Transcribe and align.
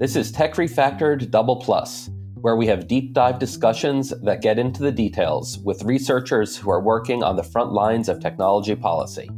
This 0.00 0.16
is 0.16 0.32
Tech 0.32 0.54
Refactored 0.54 1.30
Double 1.30 1.56
Plus, 1.56 2.08
where 2.36 2.56
we 2.56 2.66
have 2.68 2.88
deep 2.88 3.12
dive 3.12 3.38
discussions 3.38 4.14
that 4.22 4.40
get 4.40 4.58
into 4.58 4.82
the 4.82 4.90
details 4.90 5.58
with 5.58 5.82
researchers 5.82 6.56
who 6.56 6.70
are 6.70 6.80
working 6.80 7.22
on 7.22 7.36
the 7.36 7.42
front 7.42 7.72
lines 7.72 8.08
of 8.08 8.18
technology 8.18 8.74
policy. 8.74 9.28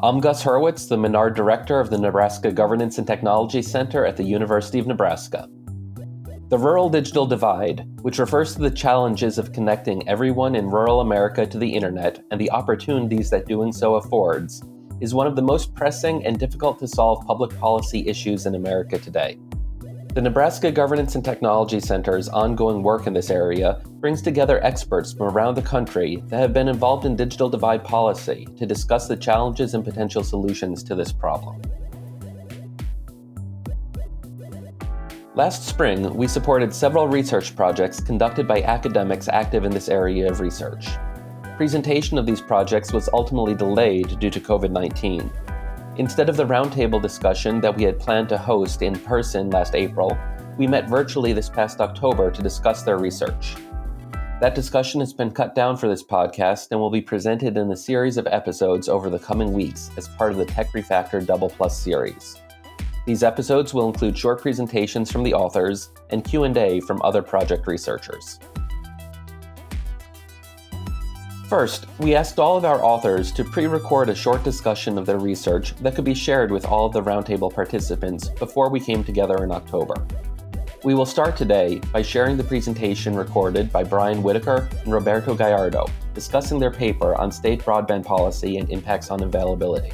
I'm 0.00 0.18
Gus 0.18 0.42
Hurwitz, 0.42 0.88
the 0.88 0.98
Menard 0.98 1.36
Director 1.36 1.78
of 1.78 1.90
the 1.90 1.98
Nebraska 1.98 2.50
Governance 2.50 2.98
and 2.98 3.06
Technology 3.06 3.62
Center 3.62 4.04
at 4.04 4.16
the 4.16 4.24
University 4.24 4.80
of 4.80 4.88
Nebraska. 4.88 5.48
The 6.48 6.58
Rural 6.58 6.90
Digital 6.90 7.24
Divide, 7.24 7.86
which 8.02 8.18
refers 8.18 8.56
to 8.56 8.62
the 8.62 8.70
challenges 8.72 9.38
of 9.38 9.52
connecting 9.52 10.08
everyone 10.08 10.56
in 10.56 10.68
rural 10.68 11.00
America 11.00 11.46
to 11.46 11.58
the 11.58 11.72
internet 11.72 12.20
and 12.32 12.40
the 12.40 12.50
opportunities 12.50 13.30
that 13.30 13.46
doing 13.46 13.72
so 13.72 13.94
affords, 13.94 14.60
is 15.00 15.14
one 15.14 15.26
of 15.26 15.36
the 15.36 15.42
most 15.42 15.74
pressing 15.74 16.24
and 16.24 16.38
difficult 16.38 16.78
to 16.78 16.88
solve 16.88 17.26
public 17.26 17.56
policy 17.58 18.06
issues 18.06 18.46
in 18.46 18.54
America 18.54 18.98
today. 18.98 19.38
The 20.14 20.22
Nebraska 20.22 20.70
Governance 20.70 21.16
and 21.16 21.24
Technology 21.24 21.80
Center's 21.80 22.28
ongoing 22.28 22.84
work 22.84 23.08
in 23.08 23.12
this 23.12 23.30
area 23.30 23.82
brings 24.00 24.22
together 24.22 24.62
experts 24.64 25.12
from 25.12 25.26
around 25.26 25.56
the 25.56 25.62
country 25.62 26.22
that 26.28 26.38
have 26.38 26.52
been 26.52 26.68
involved 26.68 27.04
in 27.04 27.16
digital 27.16 27.48
divide 27.48 27.82
policy 27.82 28.46
to 28.56 28.64
discuss 28.64 29.08
the 29.08 29.16
challenges 29.16 29.74
and 29.74 29.84
potential 29.84 30.22
solutions 30.22 30.84
to 30.84 30.94
this 30.94 31.12
problem. 31.12 31.60
Last 35.34 35.66
spring, 35.66 36.14
we 36.14 36.28
supported 36.28 36.72
several 36.72 37.08
research 37.08 37.56
projects 37.56 37.98
conducted 37.98 38.46
by 38.46 38.62
academics 38.62 39.26
active 39.26 39.64
in 39.64 39.72
this 39.72 39.88
area 39.88 40.30
of 40.30 40.38
research. 40.38 40.86
Presentation 41.56 42.18
of 42.18 42.26
these 42.26 42.40
projects 42.40 42.92
was 42.92 43.08
ultimately 43.12 43.54
delayed 43.54 44.18
due 44.18 44.30
to 44.30 44.40
COVID 44.40 44.72
19. 44.72 45.30
Instead 45.98 46.28
of 46.28 46.36
the 46.36 46.44
roundtable 46.44 47.00
discussion 47.00 47.60
that 47.60 47.76
we 47.76 47.84
had 47.84 47.96
planned 47.96 48.28
to 48.30 48.36
host 48.36 48.82
in 48.82 48.98
person 48.98 49.50
last 49.50 49.76
April, 49.76 50.18
we 50.58 50.66
met 50.66 50.88
virtually 50.88 51.32
this 51.32 51.48
past 51.48 51.80
October 51.80 52.32
to 52.32 52.42
discuss 52.42 52.82
their 52.82 52.98
research. 52.98 53.54
That 54.40 54.56
discussion 54.56 54.98
has 54.98 55.12
been 55.12 55.30
cut 55.30 55.54
down 55.54 55.76
for 55.76 55.88
this 55.88 56.02
podcast 56.02 56.72
and 56.72 56.80
will 56.80 56.90
be 56.90 57.00
presented 57.00 57.56
in 57.56 57.70
a 57.70 57.76
series 57.76 58.16
of 58.16 58.26
episodes 58.26 58.88
over 58.88 59.08
the 59.08 59.20
coming 59.20 59.52
weeks 59.52 59.92
as 59.96 60.08
part 60.08 60.32
of 60.32 60.38
the 60.38 60.46
Tech 60.46 60.72
Refactor 60.72 61.24
Double 61.24 61.50
Plus 61.50 61.78
series. 61.78 62.36
These 63.06 63.22
episodes 63.22 63.72
will 63.72 63.86
include 63.86 64.18
short 64.18 64.42
presentations 64.42 65.12
from 65.12 65.22
the 65.22 65.34
authors 65.34 65.92
and 66.10 66.24
Q&A 66.24 66.80
from 66.80 67.00
other 67.02 67.22
project 67.22 67.68
researchers. 67.68 68.40
First, 71.54 71.86
we 72.00 72.16
asked 72.16 72.40
all 72.40 72.56
of 72.56 72.64
our 72.64 72.82
authors 72.82 73.30
to 73.30 73.44
pre-record 73.44 74.08
a 74.08 74.14
short 74.16 74.42
discussion 74.42 74.98
of 74.98 75.06
their 75.06 75.20
research 75.20 75.76
that 75.76 75.94
could 75.94 76.04
be 76.04 76.12
shared 76.12 76.50
with 76.50 76.64
all 76.64 76.86
of 76.86 76.92
the 76.92 77.00
roundtable 77.00 77.54
participants 77.54 78.28
before 78.28 78.68
we 78.68 78.80
came 78.80 79.04
together 79.04 79.44
in 79.44 79.52
October. 79.52 79.94
We 80.82 80.94
will 80.94 81.06
start 81.06 81.36
today 81.36 81.80
by 81.92 82.02
sharing 82.02 82.36
the 82.36 82.42
presentation 82.42 83.14
recorded 83.14 83.70
by 83.70 83.84
Brian 83.84 84.20
Whitacre 84.20 84.68
and 84.82 84.92
Roberto 84.92 85.36
Gallardo 85.36 85.86
discussing 86.12 86.58
their 86.58 86.72
paper 86.72 87.14
on 87.20 87.30
state 87.30 87.62
broadband 87.62 88.04
policy 88.04 88.56
and 88.56 88.68
impacts 88.68 89.12
on 89.12 89.22
availability. 89.22 89.92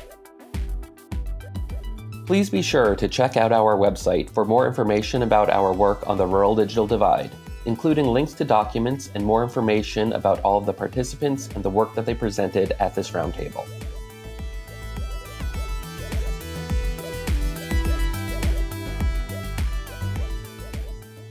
Please 2.24 2.48
be 2.48 2.62
sure 2.62 2.96
to 2.96 3.06
check 3.06 3.36
out 3.36 3.52
our 3.52 3.76
website 3.76 4.30
for 4.30 4.46
more 4.46 4.66
information 4.66 5.24
about 5.24 5.50
our 5.50 5.74
work 5.74 6.08
on 6.08 6.16
the 6.16 6.26
rural 6.26 6.54
digital 6.54 6.86
divide, 6.86 7.30
including 7.66 8.06
links 8.06 8.32
to 8.34 8.44
documents 8.44 9.10
and 9.14 9.24
more 9.24 9.42
information 9.42 10.12
about 10.12 10.40
all 10.40 10.58
of 10.58 10.66
the 10.66 10.72
participants 10.72 11.48
and 11.54 11.64
the 11.64 11.70
work 11.70 11.94
that 11.94 12.06
they 12.06 12.14
presented 12.14 12.72
at 12.80 12.94
this 12.94 13.10
roundtable. 13.10 13.66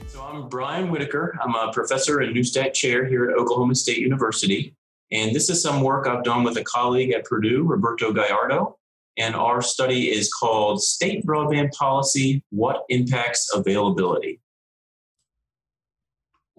So 0.06 0.22
I'm 0.22 0.48
Brian 0.48 0.90
Whitacre. 0.90 1.38
I'm 1.42 1.54
a 1.54 1.72
professor 1.72 2.20
and 2.20 2.34
Neustadt 2.34 2.74
chair 2.74 3.04
here 3.04 3.30
at 3.30 3.36
Oklahoma 3.36 3.74
State 3.74 3.98
University. 3.98 4.74
And 5.12 5.34
this 5.34 5.50
is 5.50 5.62
some 5.62 5.82
work 5.82 6.06
I've 6.06 6.24
done 6.24 6.44
with 6.44 6.56
a 6.56 6.64
colleague 6.64 7.12
at 7.12 7.24
Purdue, 7.24 7.64
Roberto 7.64 8.12
Gallardo 8.12 8.76
and 9.20 9.34
our 9.34 9.60
study 9.60 10.10
is 10.10 10.32
called 10.32 10.82
State 10.82 11.26
Broadband 11.26 11.72
Policy 11.72 12.42
What 12.50 12.84
Impacts 12.88 13.50
Availability? 13.54 14.40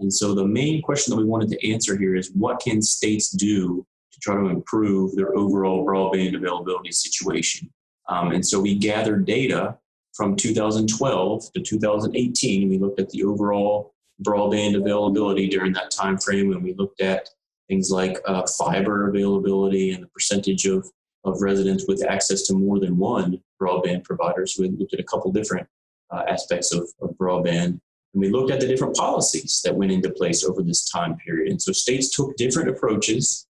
And 0.01 0.13
so 0.13 0.33
the 0.33 0.45
main 0.45 0.81
question 0.81 1.11
that 1.11 1.21
we 1.21 1.27
wanted 1.27 1.49
to 1.49 1.71
answer 1.71 1.97
here 1.97 2.15
is 2.15 2.31
what 2.33 2.59
can 2.59 2.81
states 2.81 3.29
do 3.29 3.85
to 4.11 4.19
try 4.19 4.35
to 4.35 4.47
improve 4.47 5.15
their 5.15 5.35
overall 5.37 5.85
broadband 5.85 6.35
availability 6.35 6.91
situation? 6.91 7.71
Um, 8.09 8.31
and 8.31 8.45
so 8.45 8.59
we 8.59 8.77
gathered 8.77 9.25
data 9.25 9.77
from 10.13 10.35
2012 10.35 11.53
to 11.53 11.61
2018. 11.61 12.69
We 12.69 12.77
looked 12.77 12.99
at 12.99 13.09
the 13.09 13.23
overall 13.23 13.93
broadband 14.23 14.75
availability 14.75 15.47
during 15.47 15.73
that 15.73 15.91
time 15.91 16.17
frame, 16.17 16.51
and 16.51 16.63
we 16.63 16.73
looked 16.73 17.01
at 17.01 17.29
things 17.69 17.89
like 17.89 18.17
uh, 18.27 18.45
fiber 18.57 19.09
availability 19.09 19.91
and 19.91 20.03
the 20.03 20.07
percentage 20.07 20.65
of 20.65 20.89
of 21.23 21.41
residents 21.41 21.85
with 21.87 22.03
access 22.03 22.43
to 22.43 22.53
more 22.53 22.79
than 22.79 22.97
one 22.97 23.39
broadband 23.61 24.03
provider. 24.03 24.45
So 24.47 24.63
we 24.63 24.69
looked 24.69 24.93
at 24.93 24.99
a 24.99 25.03
couple 25.03 25.31
different 25.31 25.67
uh, 26.09 26.23
aspects 26.27 26.73
of, 26.73 26.89
of 27.01 27.11
broadband. 27.11 27.79
And 28.13 28.21
we 28.21 28.29
looked 28.29 28.51
at 28.51 28.59
the 28.59 28.67
different 28.67 28.95
policies 28.95 29.61
that 29.63 29.75
went 29.75 29.91
into 29.91 30.09
place 30.09 30.43
over 30.43 30.61
this 30.61 30.89
time 30.89 31.15
period. 31.17 31.51
And 31.51 31.61
so 31.61 31.71
states 31.71 32.15
took 32.15 32.35
different 32.35 32.69
approaches. 32.69 33.47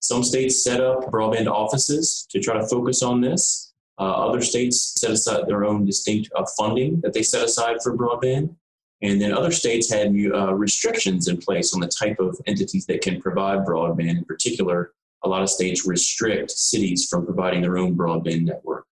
Some 0.00 0.22
states 0.22 0.62
set 0.62 0.80
up 0.80 1.10
broadband 1.10 1.46
offices 1.50 2.26
to 2.30 2.40
try 2.40 2.58
to 2.58 2.66
focus 2.66 3.02
on 3.02 3.20
this. 3.20 3.72
Uh, 3.98 4.26
other 4.26 4.40
states 4.40 4.94
set 5.00 5.10
aside 5.10 5.46
their 5.46 5.64
own 5.64 5.84
distinct 5.84 6.30
uh, 6.36 6.44
funding 6.58 7.00
that 7.02 7.12
they 7.12 7.22
set 7.22 7.44
aside 7.44 7.76
for 7.82 7.96
broadband. 7.96 8.54
And 9.02 9.20
then 9.20 9.32
other 9.32 9.50
states 9.50 9.92
had 9.92 10.08
uh, 10.08 10.54
restrictions 10.54 11.28
in 11.28 11.36
place 11.36 11.74
on 11.74 11.80
the 11.80 11.88
type 11.88 12.18
of 12.20 12.40
entities 12.46 12.86
that 12.86 13.02
can 13.02 13.20
provide 13.20 13.66
broadband, 13.66 14.18
in 14.18 14.24
particular, 14.24 14.92
a 15.24 15.28
lot 15.28 15.42
of 15.42 15.50
states 15.50 15.86
restrict 15.86 16.50
cities 16.50 17.06
from 17.08 17.24
providing 17.24 17.62
their 17.62 17.78
own 17.78 17.94
broadband 17.96 18.42
network. 18.42 18.86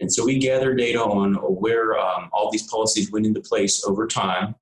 And 0.00 0.12
so 0.12 0.24
we 0.24 0.38
gather 0.38 0.74
data 0.74 1.02
on 1.02 1.34
where 1.34 1.98
um, 1.98 2.28
all 2.32 2.50
these 2.50 2.68
policies 2.68 3.12
went 3.12 3.26
into 3.26 3.40
place 3.40 3.84
over 3.84 4.06
time. 4.06 4.54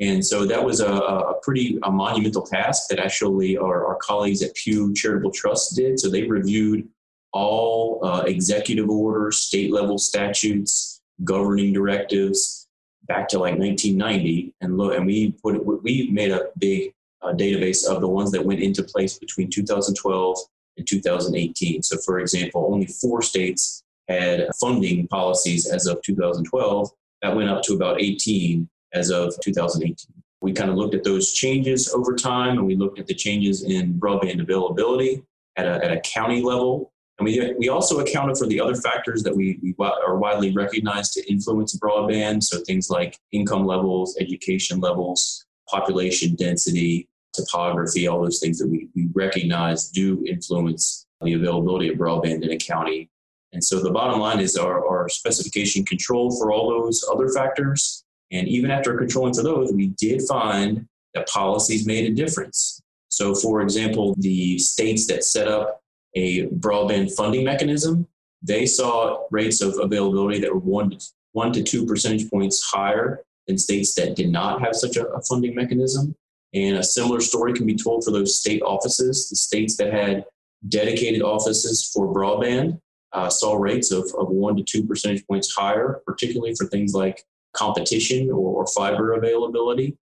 And 0.00 0.24
so 0.24 0.46
that 0.46 0.64
was 0.64 0.80
a, 0.80 0.90
a 0.90 1.34
pretty 1.42 1.78
a 1.82 1.90
monumental 1.90 2.42
task 2.42 2.88
that 2.88 2.98
actually 2.98 3.56
our, 3.56 3.86
our, 3.86 3.96
colleagues 3.96 4.42
at 4.42 4.54
Pew 4.54 4.92
Charitable 4.94 5.30
Trust 5.30 5.76
did. 5.76 6.00
So 6.00 6.08
they 6.08 6.24
reviewed 6.24 6.88
all 7.32 8.00
uh, 8.04 8.24
executive 8.26 8.88
orders, 8.88 9.38
state 9.38 9.70
level 9.70 9.98
statutes, 9.98 11.00
governing 11.22 11.72
directives 11.72 12.66
back 13.04 13.28
to 13.28 13.38
like 13.38 13.58
1990. 13.58 14.54
And, 14.60 14.76
lo- 14.76 14.90
and 14.90 15.06
we 15.06 15.32
put 15.42 15.82
we 15.82 16.08
made 16.10 16.32
a 16.32 16.48
big 16.58 16.92
uh, 17.22 17.32
database 17.32 17.86
of 17.86 18.00
the 18.00 18.08
ones 18.08 18.32
that 18.32 18.44
went 18.44 18.60
into 18.60 18.82
place 18.82 19.18
between 19.18 19.50
2012 19.50 20.38
and 20.78 20.86
2018. 20.86 21.82
So, 21.82 21.98
for 21.98 22.18
example, 22.18 22.68
only 22.72 22.86
four 22.86 23.22
states 23.22 23.84
had 24.08 24.48
funding 24.60 25.08
policies 25.08 25.70
as 25.70 25.86
of 25.86 26.00
2012. 26.02 26.90
That 27.22 27.36
went 27.36 27.50
up 27.50 27.62
to 27.64 27.74
about 27.74 28.00
18 28.00 28.68
as 28.92 29.10
of 29.10 29.34
2018. 29.42 29.96
We 30.40 30.52
kind 30.52 30.70
of 30.70 30.76
looked 30.76 30.94
at 30.94 31.04
those 31.04 31.32
changes 31.32 31.92
over 31.92 32.14
time 32.16 32.58
and 32.58 32.66
we 32.66 32.74
looked 32.74 32.98
at 32.98 33.06
the 33.06 33.14
changes 33.14 33.62
in 33.62 33.94
broadband 33.94 34.40
availability 34.40 35.22
at 35.56 35.66
a, 35.66 35.84
at 35.84 35.92
a 35.92 36.00
county 36.00 36.42
level. 36.42 36.92
And 37.18 37.26
we, 37.26 37.54
we 37.58 37.68
also 37.68 38.00
accounted 38.00 38.38
for 38.38 38.46
the 38.46 38.60
other 38.60 38.74
factors 38.74 39.22
that 39.22 39.36
we, 39.36 39.60
we 39.62 39.74
are 39.78 40.16
widely 40.16 40.52
recognized 40.52 41.12
to 41.12 41.30
influence 41.30 41.78
broadband. 41.78 42.42
So 42.42 42.60
things 42.60 42.90
like 42.90 43.18
income 43.30 43.64
levels, 43.66 44.16
education 44.18 44.80
levels, 44.80 45.44
population 45.68 46.34
density, 46.34 47.08
topography, 47.32 48.08
all 48.08 48.22
those 48.22 48.40
things 48.40 48.58
that 48.58 48.68
we, 48.68 48.88
we 48.96 49.08
recognize 49.14 49.88
do 49.88 50.24
influence 50.26 51.06
the 51.22 51.34
availability 51.34 51.88
of 51.88 51.96
broadband 51.96 52.42
in 52.42 52.50
a 52.50 52.56
county. 52.56 53.08
And 53.52 53.62
so 53.62 53.80
the 53.80 53.90
bottom 53.90 54.20
line 54.20 54.40
is 54.40 54.56
our, 54.56 54.86
our 54.86 55.08
specification 55.08 55.84
control 55.84 56.36
for 56.36 56.52
all 56.52 56.70
those 56.70 57.04
other 57.12 57.28
factors. 57.28 58.04
And 58.30 58.48
even 58.48 58.70
after 58.70 58.96
controlling 58.96 59.34
for 59.34 59.42
those, 59.42 59.72
we 59.72 59.88
did 59.88 60.22
find 60.22 60.86
that 61.14 61.28
policies 61.28 61.86
made 61.86 62.10
a 62.10 62.14
difference. 62.14 62.80
So, 63.08 63.34
for 63.34 63.60
example, 63.60 64.14
the 64.18 64.58
states 64.58 65.06
that 65.08 65.22
set 65.24 65.48
up 65.48 65.82
a 66.14 66.46
broadband 66.46 67.14
funding 67.14 67.44
mechanism, 67.44 68.06
they 68.42 68.64
saw 68.64 69.24
rates 69.30 69.60
of 69.60 69.78
availability 69.78 70.40
that 70.40 70.52
were 70.52 70.60
one 70.60 70.90
to, 70.90 71.06
one 71.32 71.52
to 71.52 71.62
two 71.62 71.84
percentage 71.84 72.30
points 72.30 72.62
higher 72.62 73.22
than 73.46 73.58
states 73.58 73.94
that 73.96 74.16
did 74.16 74.30
not 74.30 74.62
have 74.62 74.74
such 74.74 74.96
a, 74.96 75.06
a 75.08 75.22
funding 75.22 75.54
mechanism. 75.54 76.14
And 76.54 76.78
a 76.78 76.82
similar 76.82 77.20
story 77.20 77.52
can 77.52 77.66
be 77.66 77.76
told 77.76 78.04
for 78.04 78.10
those 78.10 78.38
state 78.38 78.62
offices. 78.62 79.28
The 79.28 79.36
states 79.36 79.76
that 79.76 79.92
had 79.92 80.24
dedicated 80.68 81.22
offices 81.22 81.90
for 81.92 82.14
broadband 82.14 82.80
uh, 83.12 83.28
saw 83.28 83.54
rates 83.54 83.90
of, 83.90 84.04
of 84.18 84.28
one 84.28 84.56
to 84.56 84.62
two 84.62 84.84
percentage 84.84 85.26
points 85.26 85.54
higher, 85.54 86.00
particularly 86.06 86.54
for 86.54 86.66
things 86.66 86.94
like 86.94 87.24
competition 87.52 88.30
or, 88.30 88.62
or 88.62 88.66
fiber 88.66 89.12
availability. 89.12 89.96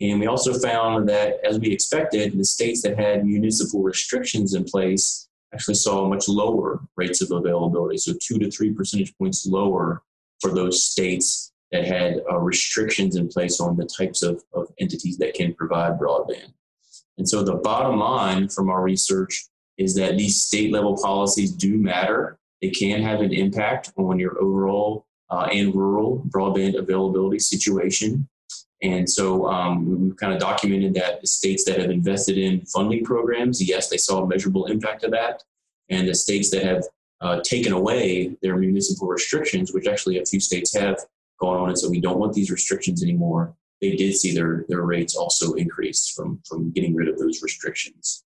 And 0.00 0.20
we 0.20 0.26
also 0.26 0.52
found 0.54 1.08
that, 1.08 1.38
as 1.44 1.58
we 1.58 1.70
expected, 1.70 2.36
the 2.36 2.44
states 2.44 2.82
that 2.82 2.98
had 2.98 3.24
municipal 3.24 3.82
restrictions 3.82 4.54
in 4.54 4.64
place 4.64 5.28
actually 5.54 5.74
saw 5.74 6.08
much 6.08 6.28
lower 6.28 6.80
rates 6.96 7.20
of 7.20 7.30
availability, 7.30 7.98
so 7.98 8.12
two 8.20 8.38
to 8.38 8.50
three 8.50 8.72
percentage 8.72 9.16
points 9.18 9.46
lower 9.46 10.02
for 10.40 10.50
those 10.50 10.82
states 10.82 11.52
that 11.70 11.86
had 11.86 12.20
uh, 12.30 12.38
restrictions 12.38 13.16
in 13.16 13.28
place 13.28 13.60
on 13.60 13.76
the 13.76 13.86
types 13.86 14.22
of, 14.22 14.42
of 14.52 14.72
entities 14.80 15.18
that 15.18 15.34
can 15.34 15.54
provide 15.54 15.98
broadband. 15.98 16.52
And 17.18 17.28
so 17.28 17.42
the 17.42 17.54
bottom 17.54 17.98
line 17.98 18.48
from 18.48 18.70
our 18.70 18.82
research 18.82 19.46
is 19.78 19.94
that 19.94 20.16
these 20.16 20.42
state 20.42 20.72
level 20.72 20.96
policies 21.00 21.52
do 21.52 21.78
matter. 21.78 22.38
They 22.62 22.70
can 22.70 23.02
have 23.02 23.20
an 23.20 23.32
impact 23.32 23.92
on 23.96 24.18
your 24.18 24.40
overall 24.40 25.04
uh, 25.30 25.48
and 25.52 25.74
rural 25.74 26.24
broadband 26.28 26.78
availability 26.78 27.40
situation. 27.40 28.28
And 28.82 29.08
so 29.08 29.46
um, 29.46 30.00
we've 30.00 30.16
kind 30.16 30.32
of 30.32 30.40
documented 30.40 30.94
that 30.94 31.20
the 31.20 31.26
states 31.26 31.64
that 31.64 31.78
have 31.78 31.90
invested 31.90 32.38
in 32.38 32.62
funding 32.66 33.04
programs, 33.04 33.62
yes, 33.62 33.88
they 33.88 33.96
saw 33.96 34.22
a 34.22 34.26
measurable 34.26 34.66
impact 34.66 35.04
of 35.04 35.10
that. 35.12 35.42
And 35.88 36.08
the 36.08 36.14
states 36.14 36.50
that 36.50 36.64
have 36.64 36.84
uh, 37.20 37.40
taken 37.42 37.72
away 37.72 38.36
their 38.42 38.56
municipal 38.56 39.08
restrictions, 39.08 39.72
which 39.72 39.86
actually 39.86 40.18
a 40.18 40.26
few 40.26 40.40
states 40.40 40.74
have 40.74 40.98
gone 41.40 41.58
on 41.58 41.68
and 41.68 41.78
said 41.78 41.90
we 41.90 42.00
don't 42.00 42.18
want 42.18 42.32
these 42.32 42.50
restrictions 42.50 43.02
anymore, 43.02 43.54
they 43.80 43.96
did 43.96 44.14
see 44.14 44.34
their, 44.34 44.64
their 44.68 44.82
rates 44.82 45.16
also 45.16 45.54
increase 45.54 46.08
from, 46.08 46.40
from 46.48 46.70
getting 46.70 46.94
rid 46.94 47.08
of 47.08 47.18
those 47.18 47.42
restrictions. 47.42 48.24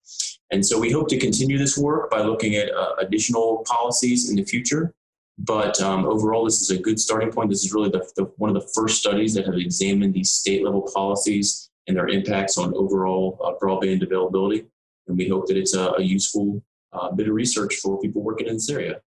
And 0.52 0.64
so 0.64 0.78
we 0.78 0.90
hope 0.90 1.08
to 1.08 1.18
continue 1.18 1.58
this 1.58 1.78
work 1.78 2.10
by 2.10 2.22
looking 2.22 2.56
at 2.56 2.74
uh, 2.74 2.96
additional 2.98 3.64
policies 3.68 4.30
in 4.30 4.36
the 4.36 4.44
future 4.44 4.94
but 5.40 5.80
um, 5.80 6.04
overall, 6.04 6.44
this 6.44 6.60
is 6.60 6.70
a 6.70 6.78
good 6.78 7.00
starting 7.00 7.32
point. 7.32 7.48
This 7.48 7.64
is 7.64 7.72
really 7.72 7.88
the, 7.88 8.06
the, 8.16 8.24
one 8.36 8.54
of 8.54 8.62
the 8.62 8.68
first 8.74 8.98
studies 8.98 9.32
that 9.34 9.46
have 9.46 9.54
examined 9.54 10.12
these 10.12 10.32
state 10.32 10.62
level 10.62 10.82
policies 10.94 11.70
and 11.86 11.96
their 11.96 12.08
impacts 12.08 12.58
on 12.58 12.74
overall 12.76 13.40
uh, 13.42 13.52
broadband 13.62 14.02
availability. 14.02 14.66
And 15.08 15.16
we 15.16 15.28
hope 15.28 15.46
that 15.46 15.56
it's 15.56 15.74
a, 15.74 15.92
a 15.92 16.02
useful 16.02 16.62
uh, 16.92 17.10
bit 17.12 17.26
of 17.26 17.34
research 17.34 17.76
for 17.76 17.98
people 18.00 18.22
working 18.22 18.48
in 18.48 18.54
this 18.54 18.68
area. 18.68 19.00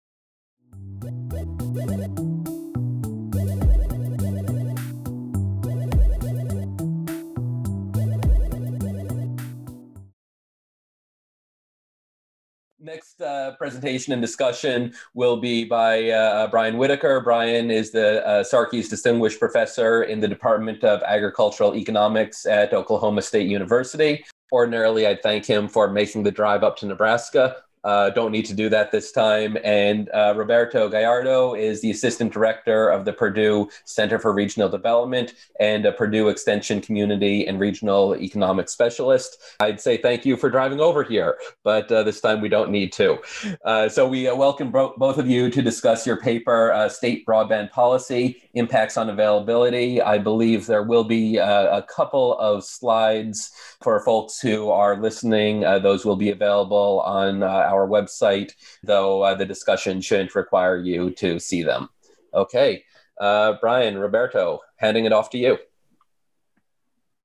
Next 12.82 13.22
uh, 13.22 13.54
presentation 13.58 14.12
and 14.12 14.20
discussion 14.20 14.92
will 15.14 15.36
be 15.36 15.64
by 15.64 16.10
uh, 16.10 16.48
Brian 16.48 16.76
Whitacre. 16.76 17.20
Brian 17.20 17.70
is 17.70 17.92
the 17.92 18.26
uh, 18.26 18.42
Sarkeys 18.42 18.90
Distinguished 18.90 19.38
Professor 19.38 20.02
in 20.02 20.18
the 20.18 20.26
Department 20.26 20.82
of 20.82 21.00
Agricultural 21.04 21.76
Economics 21.76 22.44
at 22.44 22.74
Oklahoma 22.74 23.22
State 23.22 23.46
University. 23.46 24.24
Ordinarily, 24.50 25.06
I'd 25.06 25.22
thank 25.22 25.46
him 25.46 25.68
for 25.68 25.92
making 25.92 26.24
the 26.24 26.32
drive 26.32 26.64
up 26.64 26.76
to 26.78 26.86
Nebraska 26.86 27.62
uh, 27.84 28.10
don't 28.10 28.32
need 28.32 28.44
to 28.46 28.54
do 28.54 28.68
that 28.68 28.92
this 28.92 29.12
time. 29.12 29.56
And 29.64 30.08
uh, 30.10 30.34
Roberto 30.36 30.88
Gallardo 30.88 31.54
is 31.54 31.80
the 31.80 31.90
assistant 31.90 32.32
director 32.32 32.88
of 32.88 33.04
the 33.04 33.12
Purdue 33.12 33.68
Center 33.84 34.18
for 34.18 34.32
Regional 34.32 34.68
Development 34.68 35.34
and 35.58 35.84
a 35.84 35.92
Purdue 35.92 36.28
Extension 36.28 36.80
Community 36.80 37.46
and 37.46 37.58
Regional 37.58 38.16
Economic 38.16 38.68
Specialist. 38.68 39.38
I'd 39.60 39.80
say 39.80 39.96
thank 39.96 40.24
you 40.24 40.36
for 40.36 40.50
driving 40.50 40.80
over 40.80 41.02
here, 41.02 41.38
but 41.64 41.90
uh, 41.90 42.02
this 42.02 42.20
time 42.20 42.40
we 42.40 42.48
don't 42.48 42.70
need 42.70 42.92
to. 42.92 43.18
Uh, 43.64 43.88
so 43.88 44.06
we 44.06 44.28
uh, 44.28 44.34
welcome 44.34 44.70
bro- 44.70 44.94
both 44.96 45.18
of 45.18 45.28
you 45.28 45.50
to 45.50 45.62
discuss 45.62 46.06
your 46.06 46.16
paper, 46.16 46.72
uh, 46.72 46.88
State 46.88 47.26
Broadband 47.26 47.70
Policy 47.70 48.42
Impacts 48.54 48.96
on 48.96 49.10
Availability. 49.10 50.00
I 50.00 50.18
believe 50.18 50.66
there 50.66 50.82
will 50.82 51.04
be 51.04 51.36
a 51.38 51.84
couple 51.88 52.38
of 52.38 52.64
slides 52.64 53.50
for 53.82 54.00
folks 54.04 54.40
who 54.40 54.70
are 54.70 55.00
listening. 55.00 55.60
those 55.60 56.04
will 56.04 56.16
be 56.16 56.30
available 56.30 57.00
on 57.00 57.42
our 57.72 57.88
website, 57.88 58.52
though 58.82 59.22
uh, 59.22 59.34
the 59.34 59.46
discussion 59.46 60.00
shouldn't 60.00 60.34
require 60.34 60.76
you 60.76 61.10
to 61.12 61.38
see 61.38 61.62
them. 61.62 61.88
Okay, 62.34 62.84
uh, 63.20 63.54
Brian, 63.60 63.98
Roberto, 63.98 64.60
handing 64.76 65.04
it 65.04 65.12
off 65.12 65.30
to 65.30 65.38
you. 65.38 65.58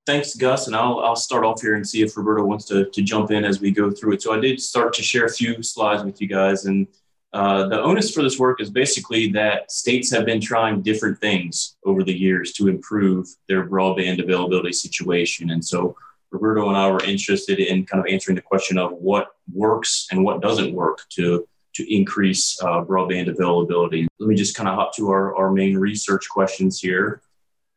Thanks, 0.06 0.36
Gus, 0.36 0.68
and 0.68 0.76
I'll, 0.76 1.00
I'll 1.00 1.18
start 1.18 1.44
off 1.44 1.62
here 1.62 1.76
and 1.76 1.86
see 1.86 2.02
if 2.02 2.16
Roberto 2.16 2.46
wants 2.46 2.66
to, 2.66 2.90
to 2.90 3.02
jump 3.02 3.30
in 3.30 3.44
as 3.44 3.60
we 3.60 3.72
go 3.72 3.92
through 3.92 4.14
it. 4.14 4.22
So 4.22 4.34
I 4.34 4.40
did 4.40 4.62
start 4.62 4.94
to 4.94 5.04
share 5.04 5.26
a 5.26 5.30
few 5.30 5.62
slides 5.62 6.04
with 6.04 6.22
you 6.22 6.28
guys, 6.28 6.66
and 6.66 6.88
uh, 7.34 7.68
the 7.68 7.82
onus 7.82 8.14
for 8.14 8.24
this 8.24 8.40
work 8.40 8.62
is 8.62 8.70
basically 8.70 9.30
that 9.34 9.70
states 9.70 10.10
have 10.12 10.26
been 10.26 10.40
trying 10.40 10.82
different 10.82 11.20
things 11.20 11.76
over 11.86 12.04
the 12.04 12.18
years 12.18 12.54
to 12.54 12.70
improve 12.70 13.28
their 13.50 13.68
broadband 13.68 14.24
availability 14.24 14.72
situation. 14.72 15.52
And 15.52 15.64
so 15.64 15.96
Roberto 16.32 16.68
and 16.68 16.78
I 16.78 16.90
were 16.90 17.04
interested 17.04 17.60
in 17.60 17.86
kind 17.86 18.04
of 18.04 18.12
answering 18.12 18.36
the 18.36 18.42
question 18.42 18.78
of 18.78 18.92
what 18.92 19.30
works 19.54 20.08
and 20.12 20.24
what 20.24 20.42
doesn't 20.42 20.74
work 20.74 21.06
to 21.12 21.48
to 21.76 21.96
increase 21.96 22.60
uh, 22.64 22.84
broadband 22.84 23.30
availability. 23.30 24.08
Let 24.20 24.30
me 24.30 24.36
just 24.36 24.56
kind 24.56 24.68
of 24.68 24.76
hop 24.76 24.96
to 24.96 25.10
our, 25.10 25.36
our 25.36 25.52
main 25.52 25.78
research 25.78 26.28
questions 26.28 26.80
here. 26.80 27.22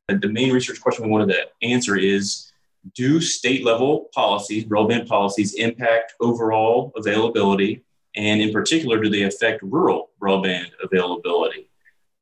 And 0.08 0.22
the 0.22 0.28
main 0.28 0.52
research 0.52 0.80
question 0.80 1.04
we 1.04 1.10
wanted 1.10 1.34
to 1.34 1.46
answer 1.62 1.96
is 1.96 2.50
Do 2.94 3.20
state 3.20 3.64
level 3.64 4.08
policies, 4.14 4.64
broadband 4.64 5.06
policies, 5.06 5.54
impact 5.54 6.14
overall 6.20 6.92
availability? 6.96 7.84
And 8.16 8.40
in 8.40 8.52
particular, 8.52 9.00
do 9.00 9.08
they 9.08 9.22
affect 9.22 9.62
rural 9.62 10.10
broadband 10.20 10.70
availability? 10.82 11.69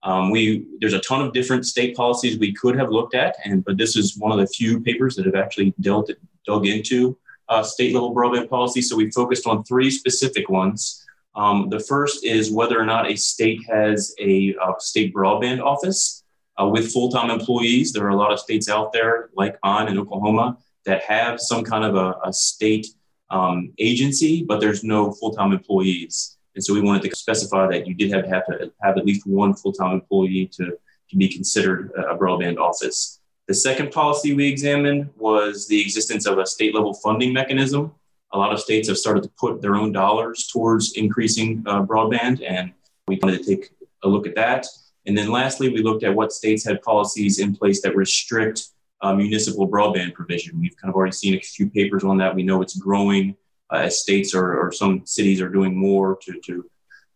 Um, 0.08 0.31
we 0.31 0.64
there's 0.81 0.94
a 0.94 1.00
ton 1.00 1.20
of 1.20 1.34
different 1.34 1.66
state 1.66 1.94
policies 1.94 2.38
we 2.38 2.55
could 2.55 2.76
have 2.76 2.88
looked 2.88 3.14
at, 3.14 3.37
and 3.44 3.62
but 3.62 3.76
this 3.76 3.94
is 3.94 4.16
one 4.16 4.32
of 4.32 4.38
the 4.38 4.46
few 4.46 4.81
papers 4.81 5.14
that 5.16 5.26
have 5.26 5.34
actually 5.34 5.75
dealt 5.81 6.10
dug 6.46 6.66
into 6.66 7.19
uh, 7.50 7.62
state 7.62 7.93
level 7.93 8.14
broadband 8.14 8.49
policy. 8.49 8.81
So 8.81 8.96
we 8.96 9.10
focused 9.10 9.46
on 9.46 9.64
three 9.64 9.90
specific 9.90 10.49
ones. 10.49 11.05
Um, 11.34 11.69
the 11.69 11.81
first 11.81 12.25
is 12.25 12.50
whether 12.50 12.81
or 12.81 12.87
not 12.87 13.10
a 13.10 13.16
state 13.16 13.60
has 13.69 14.14
a, 14.19 14.55
a 14.55 14.72
state 14.78 15.14
broadband 15.14 15.62
office 15.62 16.25
uh, 16.58 16.66
with 16.66 16.90
full 16.90 17.10
time 17.10 17.28
employees. 17.28 17.93
There 17.93 18.06
are 18.06 18.16
a 18.16 18.16
lot 18.16 18.32
of 18.32 18.40
states 18.40 18.70
out 18.70 18.94
there, 18.94 19.28
like 19.34 19.58
on 19.62 19.88
in 19.88 19.99
Oklahoma, 19.99 20.56
that 20.87 21.02
have 21.02 21.38
some 21.38 21.64
kind 21.64 21.84
of 21.84 21.96
a, 21.96 22.16
a 22.25 22.32
state 22.32 22.87
um, 23.28 23.75
agency, 23.78 24.43
but 24.43 24.58
there's 24.58 24.82
no 24.82 25.12
full 25.12 25.34
time 25.34 25.52
employees. 25.52 26.38
And 26.55 26.65
so 26.65 26.75
we 26.75 26.81
wanted 26.81 27.09
to 27.09 27.17
specify 27.17 27.69
that 27.69 27.87
you 27.87 27.95
did 27.95 28.12
have 28.12 28.25
to 28.25 28.31
have, 28.31 28.47
to 28.47 28.73
have 28.83 28.99
at 28.99 29.06
least 29.06 29.27
one 29.27 29.55
full 29.55 29.73
time 29.73 29.93
employee 29.93 30.50
to, 30.55 30.77
to 31.11 31.17
be 31.17 31.29
considered 31.29 31.93
a 31.97 32.17
broadband 32.17 32.59
office. 32.59 33.21
The 33.47 33.55
second 33.55 33.93
policy 33.93 34.35
we 34.35 34.47
examined 34.47 35.09
was 35.17 35.67
the 35.69 35.81
existence 35.81 36.27
of 36.27 36.39
a 36.39 36.47
state 36.47 36.75
level 36.75 36.93
funding 36.95 37.33
mechanism. 37.33 37.93
A 38.33 38.39
lot 38.39 38.53
of 38.53 38.61
states 38.61 38.89
have 38.89 38.99
started 38.99 39.23
to 39.23 39.31
put 39.39 39.62
their 39.62 39.75
own 39.75 39.91
dollars 39.91 40.49
towards 40.49 40.93
increasing 40.93 41.63
uh, 41.67 41.82
broadband, 41.82 42.44
and 42.46 42.72
we 43.06 43.19
wanted 43.22 43.43
to 43.43 43.44
take 43.44 43.70
a 44.03 44.08
look 44.08 44.27
at 44.27 44.34
that. 44.34 44.67
And 45.06 45.17
then 45.17 45.31
lastly, 45.31 45.70
we 45.70 45.82
looked 45.82 46.05
at 46.05 46.15
what 46.15 46.32
states 46.32 46.63
had 46.63 46.82
policies 46.82 47.39
in 47.39 47.56
place 47.56 47.81
that 47.81 47.96
restrict 47.96 48.67
uh, 49.01 49.15
municipal 49.15 49.67
broadband 49.67 50.13
provision. 50.13 50.61
We've 50.61 50.77
kind 50.77 50.91
of 50.91 50.96
already 50.96 51.13
seen 51.13 51.34
a 51.34 51.41
few 51.41 51.70
papers 51.70 52.05
on 52.05 52.19
that. 52.19 52.34
We 52.34 52.43
know 52.43 52.61
it's 52.61 52.77
growing 52.77 53.34
as 53.72 54.01
states 54.01 54.34
or, 54.34 54.58
or 54.58 54.72
some 54.72 55.03
cities 55.05 55.41
are 55.41 55.48
doing 55.48 55.77
more 55.77 56.19
to, 56.22 56.41
to 56.41 56.69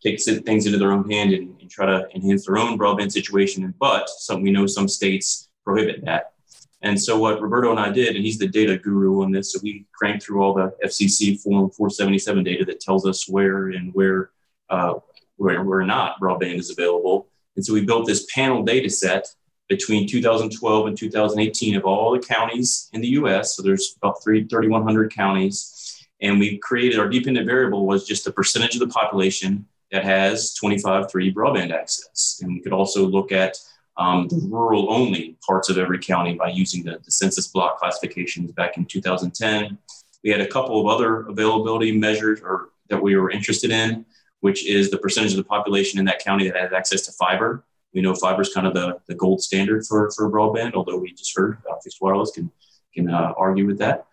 take 0.02 0.20
things 0.22 0.66
into 0.66 0.78
their 0.78 0.92
own 0.92 1.08
hand 1.10 1.32
and, 1.32 1.60
and, 1.60 1.70
try 1.70 1.86
to 1.86 2.06
enhance 2.14 2.46
their 2.46 2.58
own 2.58 2.76
broadband 2.76 3.12
situation. 3.12 3.72
But 3.78 4.08
some, 4.08 4.42
we 4.42 4.50
know 4.50 4.66
some 4.66 4.88
states 4.88 5.48
prohibit 5.64 6.04
that. 6.04 6.32
And 6.82 7.00
so 7.00 7.16
what 7.18 7.40
Roberto 7.40 7.70
and 7.70 7.78
I 7.78 7.90
did, 7.90 8.16
and 8.16 8.24
he's 8.24 8.38
the 8.38 8.48
data 8.48 8.76
guru 8.76 9.22
on 9.22 9.30
this, 9.30 9.52
so 9.52 9.60
we 9.62 9.86
cranked 9.92 10.24
through 10.24 10.42
all 10.42 10.52
the 10.52 10.74
FCC 10.84 11.40
Form 11.40 11.70
477 11.70 12.42
data 12.42 12.64
that 12.64 12.80
tells 12.80 13.06
us 13.06 13.28
where 13.28 13.68
and 13.68 13.94
where 13.94 14.30
uh, 14.68 14.94
where, 15.36 15.62
where 15.62 15.84
not 15.84 16.20
broadband 16.20 16.58
is 16.58 16.70
available. 16.70 17.28
And 17.56 17.64
so 17.64 17.72
we 17.72 17.84
built 17.84 18.06
this 18.06 18.26
panel 18.32 18.62
data 18.62 18.88
set 18.88 19.28
between 19.68 20.08
2012 20.08 20.86
and 20.86 20.96
2018 20.96 21.76
of 21.76 21.84
all 21.84 22.12
the 22.12 22.18
counties 22.18 22.88
in 22.92 23.00
the 23.00 23.08
US. 23.08 23.56
So 23.56 23.62
there's 23.62 23.94
about 23.96 24.22
3,100 24.22 25.12
counties 25.12 25.72
and 26.22 26.38
we 26.38 26.56
created 26.58 26.98
our 26.98 27.08
dependent 27.08 27.46
variable 27.46 27.84
was 27.84 28.06
just 28.06 28.24
the 28.24 28.32
percentage 28.32 28.74
of 28.74 28.80
the 28.80 28.86
population 28.86 29.66
that 29.90 30.04
has 30.04 30.56
25.3 30.62 31.34
broadband 31.34 31.72
access. 31.72 32.40
And 32.40 32.54
we 32.54 32.60
could 32.60 32.72
also 32.72 33.06
look 33.06 33.32
at 33.32 33.58
um, 33.98 34.28
the 34.28 34.40
rural 34.48 34.90
only 34.90 35.36
parts 35.46 35.68
of 35.68 35.76
every 35.76 35.98
county 35.98 36.34
by 36.34 36.48
using 36.48 36.84
the, 36.84 36.98
the 37.04 37.10
census 37.10 37.48
block 37.48 37.78
classifications 37.78 38.52
back 38.52 38.78
in 38.78 38.86
2010. 38.86 39.76
We 40.24 40.30
had 40.30 40.40
a 40.40 40.46
couple 40.46 40.80
of 40.80 40.86
other 40.86 41.26
availability 41.26 41.98
measures 41.98 42.40
or 42.40 42.70
that 42.88 43.02
we 43.02 43.16
were 43.16 43.30
interested 43.30 43.70
in, 43.70 44.06
which 44.40 44.66
is 44.66 44.90
the 44.90 44.98
percentage 44.98 45.32
of 45.32 45.38
the 45.38 45.44
population 45.44 45.98
in 45.98 46.04
that 46.06 46.20
county 46.20 46.48
that 46.48 46.56
has 46.56 46.72
access 46.72 47.02
to 47.02 47.12
fiber. 47.12 47.64
We 47.92 48.00
know 48.00 48.14
fiber 48.14 48.42
is 48.42 48.54
kind 48.54 48.66
of 48.66 48.72
the, 48.72 48.98
the 49.08 49.14
gold 49.14 49.42
standard 49.42 49.84
for, 49.86 50.10
for 50.12 50.30
broadband, 50.30 50.74
although 50.74 50.96
we 50.96 51.12
just 51.12 51.36
heard 51.36 51.58
uh, 51.70 51.74
fixed 51.82 52.00
wireless 52.00 52.30
can 52.30 52.50
can 52.94 53.10
uh, 53.10 53.32
argue 53.36 53.66
with 53.66 53.78
that. 53.78 54.06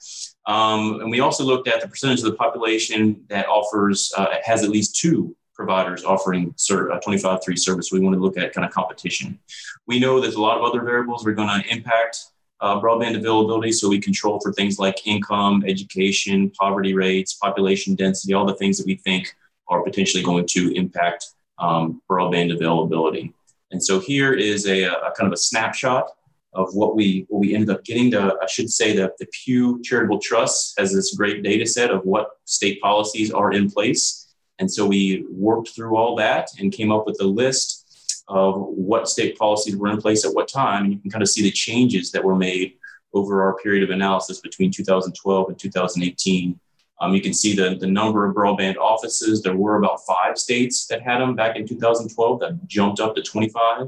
Um, 0.49 0.99
and 1.01 1.11
we 1.11 1.19
also 1.19 1.43
looked 1.43 1.67
at 1.67 1.79
the 1.79 1.87
percentage 1.87 2.19
of 2.19 2.25
the 2.25 2.33
population 2.33 3.23
that 3.29 3.47
offers 3.47 4.11
uh, 4.17 4.33
has 4.43 4.63
at 4.63 4.71
least 4.71 4.95
two 4.95 5.35
providers 5.53 6.03
offering 6.03 6.55
uh, 6.71 6.99
25-3 6.99 7.59
service. 7.59 7.91
We 7.91 7.99
want 7.99 8.15
to 8.15 8.19
look 8.19 8.35
at 8.35 8.51
kind 8.51 8.65
of 8.65 8.73
competition. 8.73 9.37
We 9.85 9.99
know 9.99 10.19
there's 10.19 10.35
a 10.35 10.41
lot 10.41 10.57
of 10.57 10.63
other 10.63 10.81
variables 10.81 11.23
are 11.27 11.33
going 11.33 11.61
to 11.61 11.69
impact 11.69 12.25
uh, 12.61 12.81
broadband 12.81 13.15
availability. 13.15 13.71
So 13.71 13.89
we 13.89 13.99
control 13.99 14.39
for 14.39 14.51
things 14.51 14.79
like 14.79 15.05
income, 15.05 15.63
education, 15.67 16.49
poverty 16.59 16.95
rates, 16.95 17.35
population 17.35 17.93
density, 17.93 18.33
all 18.33 18.45
the 18.45 18.55
things 18.55 18.79
that 18.79 18.87
we 18.87 18.95
think 18.95 19.35
are 19.67 19.83
potentially 19.83 20.23
going 20.23 20.47
to 20.47 20.73
impact 20.75 21.27
um, 21.59 22.01
broadband 22.09 22.51
availability. 22.55 23.33
And 23.69 23.83
so 23.83 23.99
here 23.99 24.33
is 24.33 24.65
a, 24.65 24.85
a, 24.85 25.11
kind 25.15 25.27
of 25.27 25.33
a 25.33 25.37
snapshot 25.37 26.09
of 26.53 26.73
what 26.73 26.95
we 26.95 27.25
what 27.29 27.39
we 27.39 27.53
ended 27.53 27.69
up 27.69 27.83
getting. 27.83 28.11
To, 28.11 28.35
I 28.41 28.47
should 28.47 28.71
say 28.71 28.95
that 28.97 29.17
the 29.17 29.27
Pew 29.27 29.81
Charitable 29.83 30.19
Trust 30.19 30.79
has 30.79 30.93
this 30.93 31.15
great 31.15 31.43
data 31.43 31.65
set 31.65 31.91
of 31.91 32.03
what 32.05 32.29
state 32.45 32.81
policies 32.81 33.31
are 33.31 33.51
in 33.51 33.69
place. 33.69 34.27
And 34.59 34.69
so 34.69 34.85
we 34.85 35.25
worked 35.29 35.69
through 35.69 35.95
all 35.95 36.15
that 36.17 36.49
and 36.59 36.71
came 36.71 36.91
up 36.91 37.05
with 37.05 37.17
a 37.21 37.25
list 37.25 37.85
of 38.27 38.55
what 38.55 39.09
state 39.09 39.37
policies 39.37 39.75
were 39.75 39.89
in 39.89 40.01
place 40.01 40.25
at 40.25 40.33
what 40.33 40.47
time. 40.47 40.83
And 40.83 40.93
you 40.93 40.99
can 40.99 41.11
kind 41.11 41.21
of 41.21 41.29
see 41.29 41.41
the 41.41 41.51
changes 41.51 42.11
that 42.11 42.23
were 42.23 42.35
made 42.35 42.73
over 43.13 43.43
our 43.43 43.55
period 43.57 43.83
of 43.83 43.89
analysis 43.89 44.39
between 44.39 44.71
2012 44.71 45.49
and 45.49 45.57
2018. 45.57 46.59
Um, 47.01 47.15
you 47.15 47.21
can 47.21 47.33
see 47.33 47.55
the, 47.55 47.77
the 47.79 47.87
number 47.87 48.25
of 48.25 48.35
broadband 48.35 48.75
offices. 48.77 49.41
There 49.41 49.55
were 49.55 49.77
about 49.77 50.05
five 50.05 50.37
states 50.37 50.85
that 50.87 51.01
had 51.01 51.19
them 51.19 51.35
back 51.35 51.55
in 51.55 51.65
2012 51.65 52.39
that 52.41 52.67
jumped 52.67 52.99
up 52.99 53.15
to 53.15 53.21
25 53.21 53.87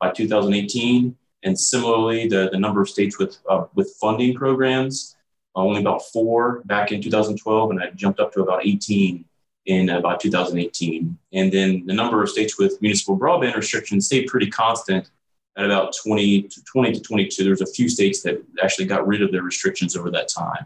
by 0.00 0.10
2018. 0.10 1.16
And 1.44 1.58
similarly, 1.58 2.28
the, 2.28 2.48
the 2.50 2.58
number 2.58 2.80
of 2.80 2.88
states 2.88 3.18
with, 3.18 3.38
uh, 3.48 3.66
with 3.74 3.94
funding 4.00 4.34
programs, 4.34 5.16
uh, 5.54 5.60
only 5.60 5.80
about 5.80 6.02
four 6.12 6.62
back 6.64 6.92
in 6.92 7.00
2012, 7.00 7.70
and 7.70 7.80
that 7.80 7.96
jumped 7.96 8.20
up 8.20 8.32
to 8.32 8.42
about 8.42 8.66
18 8.66 9.24
in 9.66 9.90
about 9.90 10.20
2018. 10.20 11.18
And 11.32 11.52
then 11.52 11.84
the 11.86 11.94
number 11.94 12.22
of 12.22 12.30
states 12.30 12.58
with 12.58 12.80
municipal 12.80 13.18
broadband 13.18 13.54
restrictions 13.54 14.06
stayed 14.06 14.26
pretty 14.26 14.50
constant 14.50 15.10
at 15.56 15.64
about 15.64 15.94
20 16.02 16.42
to 16.42 16.64
20 16.64 16.92
to 16.92 17.00
22. 17.00 17.44
There's 17.44 17.60
a 17.60 17.66
few 17.66 17.88
states 17.88 18.22
that 18.22 18.42
actually 18.62 18.86
got 18.86 19.06
rid 19.06 19.22
of 19.22 19.30
their 19.30 19.42
restrictions 19.42 19.96
over 19.96 20.10
that 20.10 20.28
time. 20.28 20.64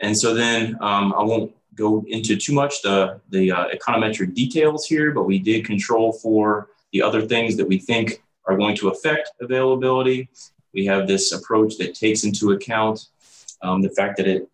And 0.00 0.18
so 0.18 0.34
then 0.34 0.76
um, 0.80 1.14
I 1.16 1.22
won't 1.22 1.54
go 1.74 2.04
into 2.08 2.36
too 2.36 2.52
much 2.52 2.82
the, 2.82 3.20
the 3.30 3.52
uh, 3.52 3.68
econometric 3.68 4.34
details 4.34 4.86
here, 4.86 5.12
but 5.12 5.24
we 5.24 5.38
did 5.38 5.64
control 5.64 6.12
for 6.12 6.70
the 6.92 7.02
other 7.02 7.22
things 7.22 7.56
that 7.56 7.66
we 7.66 7.78
think 7.78 8.22
are 8.46 8.56
going 8.56 8.76
to 8.76 8.88
affect 8.88 9.30
availability. 9.40 10.28
We 10.74 10.84
have 10.86 11.06
this 11.06 11.32
approach 11.32 11.76
that 11.78 11.94
takes 11.94 12.24
into 12.24 12.52
account 12.52 13.06
um, 13.62 13.82
the 13.82 13.90
fact 13.90 14.16
that 14.16 14.26
it 14.26 14.48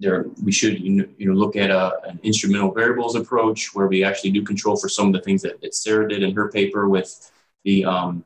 there 0.00 0.26
we 0.42 0.50
should 0.50 0.80
you 0.80 1.06
know, 1.18 1.34
look 1.34 1.56
at 1.56 1.70
a, 1.70 2.00
an 2.04 2.18
instrumental 2.22 2.72
variables 2.72 3.16
approach 3.16 3.74
where 3.74 3.86
we 3.86 4.02
actually 4.02 4.30
do 4.30 4.42
control 4.42 4.76
for 4.76 4.88
some 4.88 5.08
of 5.08 5.12
the 5.12 5.20
things 5.20 5.42
that, 5.42 5.60
that 5.60 5.74
Sarah 5.74 6.08
did 6.08 6.22
in 6.22 6.34
her 6.34 6.48
paper 6.48 6.88
with 6.88 7.30
the 7.64 7.84
um, 7.84 8.24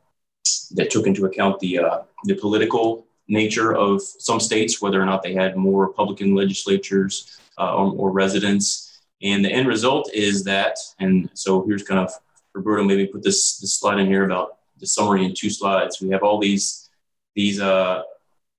that 0.72 0.90
took 0.90 1.06
into 1.06 1.26
account 1.26 1.58
the 1.60 1.80
uh, 1.80 1.98
the 2.24 2.34
political 2.34 3.06
nature 3.28 3.74
of 3.74 4.02
some 4.02 4.40
states, 4.40 4.80
whether 4.80 5.00
or 5.00 5.06
not 5.06 5.22
they 5.22 5.34
had 5.34 5.56
more 5.56 5.86
Republican 5.86 6.34
legislatures 6.34 7.40
uh, 7.58 7.74
or, 7.74 7.92
or, 7.96 8.10
residents. 8.10 9.00
And 9.22 9.42
the 9.44 9.50
end 9.50 9.66
result 9.66 10.10
is 10.12 10.44
that, 10.44 10.76
and 10.98 11.30
so 11.32 11.64
here's 11.66 11.82
kind 11.82 12.00
of 12.00 12.12
Roberto, 12.52 12.84
maybe 12.84 13.06
put 13.06 13.22
this, 13.22 13.58
this 13.58 13.74
slide 13.74 13.98
in 13.98 14.06
here 14.06 14.24
about 14.24 14.58
the 14.78 14.86
summary 14.86 15.24
in 15.24 15.34
two 15.34 15.50
slides. 15.50 16.00
We 16.00 16.10
have 16.10 16.22
all 16.22 16.38
these, 16.38 16.90
these 17.34 17.60
uh, 17.60 18.02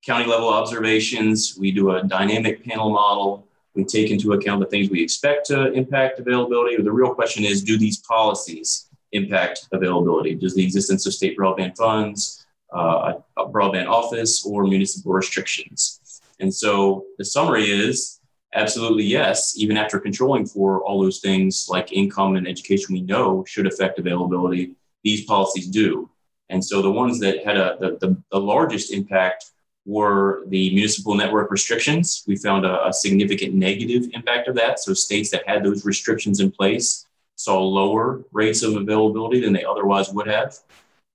county 0.05 0.25
level 0.25 0.49
observations. 0.49 1.57
We 1.59 1.71
do 1.71 1.91
a 1.91 2.03
dynamic 2.03 2.63
panel 2.63 2.89
model. 2.89 3.47
We 3.73 3.83
take 3.83 4.11
into 4.11 4.33
account 4.33 4.61
the 4.61 4.67
things 4.67 4.89
we 4.89 5.03
expect 5.03 5.47
to 5.47 5.71
impact 5.73 6.19
availability. 6.19 6.81
The 6.81 6.91
real 6.91 7.13
question 7.13 7.43
is, 7.43 7.63
do 7.63 7.77
these 7.77 7.97
policies 7.97 8.87
impact 9.11 9.67
availability? 9.71 10.35
Does 10.35 10.55
the 10.55 10.63
existence 10.63 11.05
of 11.05 11.13
state 11.13 11.37
broadband 11.37 11.75
funds, 11.75 12.45
uh, 12.75 13.13
a 13.37 13.45
broadband 13.45 13.87
office 13.87 14.45
or 14.45 14.65
municipal 14.65 15.13
restrictions. 15.13 16.21
And 16.39 16.53
so 16.53 17.05
the 17.17 17.25
summary 17.25 17.65
is 17.65 18.19
absolutely 18.53 19.05
yes, 19.05 19.55
even 19.57 19.77
after 19.77 19.99
controlling 19.99 20.45
for 20.45 20.83
all 20.83 21.01
those 21.01 21.19
things 21.19 21.67
like 21.69 21.93
income 21.93 22.35
and 22.35 22.47
education 22.47 22.93
we 22.93 23.01
know 23.01 23.43
should 23.45 23.67
affect 23.67 23.99
availability, 23.99 24.75
these 25.05 25.23
policies 25.23 25.67
do. 25.67 26.09
And 26.49 26.65
so 26.65 26.81
the 26.81 26.91
ones 26.91 27.19
that 27.19 27.45
had 27.45 27.55
a, 27.55 27.77
the, 27.79 27.97
the, 28.01 28.17
the 28.31 28.39
largest 28.39 28.91
impact 28.91 29.51
were 29.85 30.43
the 30.47 30.73
municipal 30.73 31.13
network 31.13 31.51
restrictions. 31.51 32.23
We 32.27 32.35
found 32.35 32.65
a, 32.65 32.87
a, 32.87 32.91
significant 32.91 33.53
negative 33.53 34.09
impact 34.13 34.47
of 34.47 34.55
that. 34.55 34.79
So 34.79 34.93
states 34.95 35.29
that 35.29 35.47
had 35.47 35.63
those 35.63 35.85
restrictions 35.85 36.39
in 36.39 36.51
place 36.51 37.05
saw 37.35 37.61
lower 37.61 38.23
rates 38.31 38.63
of 38.63 38.75
availability 38.75 39.39
than 39.41 39.53
they 39.53 39.63
otherwise 39.63 40.09
would 40.09 40.27
have. 40.27 40.57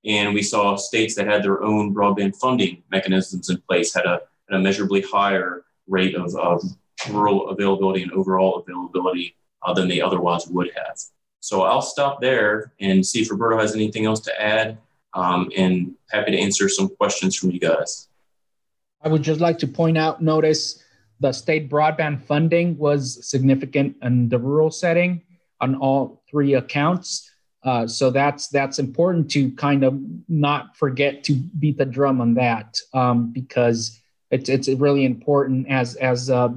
And 0.05 0.33
we 0.33 0.43
saw 0.43 0.77
states 0.77 1.17
that 1.17 1.27
had 1.27 1.43
their 1.43 1.63
own 1.63 1.93
broadband 1.93 2.37
funding 2.37 2.85
mechanisms 2.91 3.51
in 3.51 3.61
place 3.63 3.93
had 3.93 4.07
a, 4.07 4.21
had 4.49 4.61
a 4.61 4.63
measurably 4.63 5.03
higher 5.03 5.65
rate 5.89 6.15
of, 6.15 6.35
of 6.37 6.63
rural 7.11 7.51
availability 7.51 8.03
and 8.05 8.13
overall 8.13 8.59
availability 8.59 9.35
uh, 9.65 9.75
than 9.75 9.89
they 9.89 10.01
otherwise 10.01 10.47
would 10.47 10.71
have. 10.77 10.97
So 11.41 11.63
I'll 11.63 11.83
stop 11.83 12.21
there 12.21 12.73
and 12.81 13.05
see 13.05 13.23
if 13.23 13.31
Roberto 13.31 13.59
has 13.59 13.75
anything 13.75 14.05
else 14.05 14.21
to 14.21 14.43
add 14.43 14.79
um, 15.15 15.51
and 15.57 15.95
happy 16.11 16.33
to 16.33 16.39
answer 16.39 16.69
some 16.69 16.89
questions 16.89 17.37
from 17.37 17.51
you 17.51 17.59
guys. 17.59 18.09
I 19.03 19.09
would 19.09 19.23
just 19.23 19.41
like 19.41 19.59
to 19.59 19.67
point 19.67 19.97
out, 19.97 20.23
notice 20.23 20.83
the 21.21 21.33
state 21.33 21.71
broadband 21.71 22.23
funding 22.23 22.77
was 22.77 23.27
significant 23.27 23.97
in 24.03 24.29
the 24.29 24.39
rural 24.39 24.71
setting 24.71 25.23
on 25.61 25.75
all 25.77 26.23
three 26.31 26.55
accounts. 26.55 27.31
Uh, 27.63 27.87
so 27.87 28.11
that's 28.11 28.49
that's 28.49 28.79
important 28.79 29.31
to 29.31 29.51
kind 29.53 29.85
of 29.85 29.99
not 30.29 30.77
forget 30.77 31.23
to 31.25 31.35
beat 31.35 31.77
the 31.77 31.85
drum 31.85 32.21
on 32.21 32.33
that 32.35 32.79
um, 32.95 33.31
because 33.33 34.01
it's 34.31 34.49
it's 34.49 34.69
really 34.69 35.05
important 35.05 35.69
as 35.69 35.95
as 35.97 36.31
uh, 36.31 36.49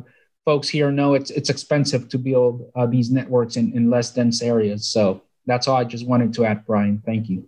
folks 0.46 0.68
here 0.70 0.92
know 0.92 1.14
it's 1.14 1.32
it's 1.32 1.50
expensive 1.50 2.10
to 2.10 2.18
build 2.18 2.70
uh, 2.76 2.86
these 2.86 3.12
networks 3.12 3.56
in, 3.56 3.74
in 3.74 3.90
less 3.90 4.12
dense 4.12 4.42
areas. 4.42 4.86
So 4.86 5.22
that's 5.46 5.68
all 5.68 5.78
I 5.78 5.84
just 5.84 6.08
wanted 6.08 6.34
to 6.36 6.46
add, 6.46 6.66
Brian. 6.66 7.02
Thank 7.06 7.30
you. 7.30 7.48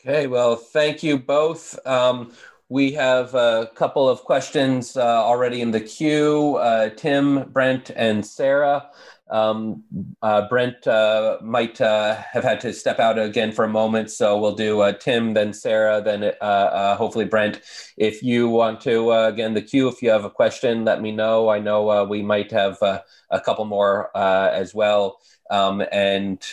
Okay, 0.00 0.26
well, 0.26 0.56
thank 0.56 1.02
you 1.02 1.18
both. 1.18 1.78
Um, 1.86 2.32
we 2.68 2.92
have 2.92 3.34
a 3.34 3.70
couple 3.74 4.08
of 4.08 4.22
questions 4.22 4.96
uh, 4.96 5.02
already 5.02 5.62
in 5.62 5.70
the 5.70 5.80
queue. 5.80 6.56
Uh, 6.56 6.90
Tim, 6.90 7.50
Brent, 7.50 7.90
and 7.94 8.24
Sarah. 8.24 8.90
Um, 9.28 9.82
uh, 10.22 10.48
Brent 10.48 10.86
uh, 10.86 11.38
might 11.42 11.80
uh, 11.80 12.14
have 12.14 12.44
had 12.44 12.60
to 12.60 12.72
step 12.72 13.00
out 13.00 13.18
again 13.18 13.52
for 13.52 13.64
a 13.64 13.68
moment, 13.68 14.10
so 14.10 14.38
we'll 14.38 14.54
do 14.54 14.80
uh, 14.80 14.92
Tim, 14.92 15.34
then 15.34 15.52
Sarah, 15.52 16.00
then 16.00 16.32
uh, 16.40 16.96
hopefully 16.96 17.24
Brent. 17.24 17.60
If 17.96 18.22
you 18.22 18.48
want 18.48 18.80
to, 18.82 19.12
again, 19.12 19.54
the 19.54 19.62
queue, 19.62 19.88
if 19.88 20.02
you 20.02 20.10
have 20.10 20.24
a 20.24 20.30
question, 20.30 20.84
let 20.84 21.02
me 21.02 21.12
know. 21.12 21.48
I 21.48 21.58
know 21.58 22.04
we 22.04 22.22
might 22.22 22.50
have 22.52 22.78
a 22.82 23.40
couple 23.44 23.64
more 23.64 24.16
as 24.16 24.74
well. 24.74 25.18
Um, 25.50 25.82
and 25.92 26.44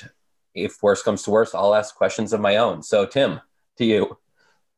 if 0.53 0.81
worse 0.81 1.01
comes 1.03 1.23
to 1.23 1.31
worse, 1.31 1.53
I'll 1.53 1.75
ask 1.75 1.95
questions 1.95 2.33
of 2.33 2.41
my 2.41 2.57
own. 2.57 2.83
So, 2.83 3.05
Tim, 3.05 3.41
to 3.77 3.85
you. 3.85 4.17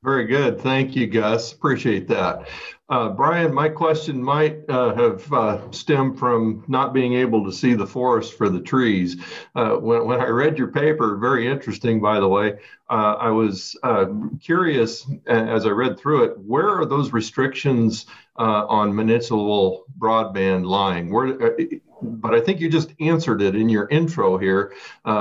Very 0.05 0.27
good. 0.27 0.61
Thank 0.61 0.95
you, 0.95 1.07
Gus. 1.07 1.51
Appreciate 1.51 2.07
that. 2.09 2.47
Uh, 2.89 3.09
Brian, 3.09 3.51
my 3.51 3.67
question 3.67 4.21
might 4.21 4.59
uh, 4.69 4.93
have 4.93 5.33
uh, 5.33 5.71
stemmed 5.71 6.19
from 6.19 6.63
not 6.67 6.93
being 6.93 7.15
able 7.15 7.43
to 7.43 7.51
see 7.51 7.73
the 7.73 7.87
forest 7.87 8.37
for 8.37 8.47
the 8.47 8.59
trees. 8.61 9.17
Uh, 9.55 9.71
when, 9.71 10.05
when 10.05 10.21
I 10.21 10.27
read 10.27 10.59
your 10.59 10.67
paper, 10.67 11.17
very 11.17 11.47
interesting, 11.47 11.99
by 11.99 12.19
the 12.19 12.27
way, 12.27 12.53
uh, 12.91 13.15
I 13.19 13.31
was 13.31 13.75
uh, 13.81 14.05
curious 14.39 15.09
as 15.25 15.65
I 15.65 15.69
read 15.69 15.97
through 15.97 16.25
it, 16.25 16.37
where 16.37 16.69
are 16.69 16.85
those 16.85 17.11
restrictions 17.11 18.05
on 18.35 18.95
municipal 18.95 19.85
broadband 19.97 20.67
lying? 20.67 21.11
Where, 21.11 21.57
but 22.03 22.35
I 22.35 22.41
think 22.41 22.59
you 22.59 22.69
just 22.69 22.93
answered 22.99 23.41
it 23.41 23.55
in 23.55 23.69
your 23.69 23.87
intro 23.89 24.37
here, 24.37 24.73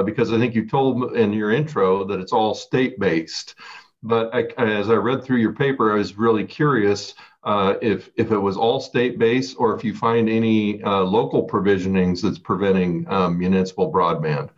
because 0.04 0.30
I 0.30 0.36
think 0.36 0.54
you 0.54 0.68
told 0.68 1.16
in 1.16 1.32
your 1.32 1.52
intro 1.52 2.04
that 2.04 2.20
it's 2.20 2.34
all 2.34 2.54
state 2.54 3.00
based. 3.00 3.54
But 4.04 4.34
I, 4.34 4.42
as 4.58 4.90
I 4.90 4.94
read 4.94 5.24
through 5.24 5.38
your 5.38 5.54
paper, 5.54 5.92
I 5.92 5.96
was 5.96 6.18
really 6.18 6.44
curious 6.44 7.14
uh, 7.42 7.74
if 7.82 8.10
if 8.16 8.30
it 8.30 8.38
was 8.38 8.56
all 8.56 8.78
state 8.78 9.18
based 9.18 9.56
or 9.58 9.74
if 9.74 9.82
you 9.82 9.94
find 9.94 10.28
any 10.28 10.82
uh, 10.82 11.00
local 11.00 11.42
provisionings 11.42 12.22
that's 12.22 12.38
preventing 12.38 13.06
um, 13.08 13.38
municipal 13.38 13.90
broadband. 13.90 14.50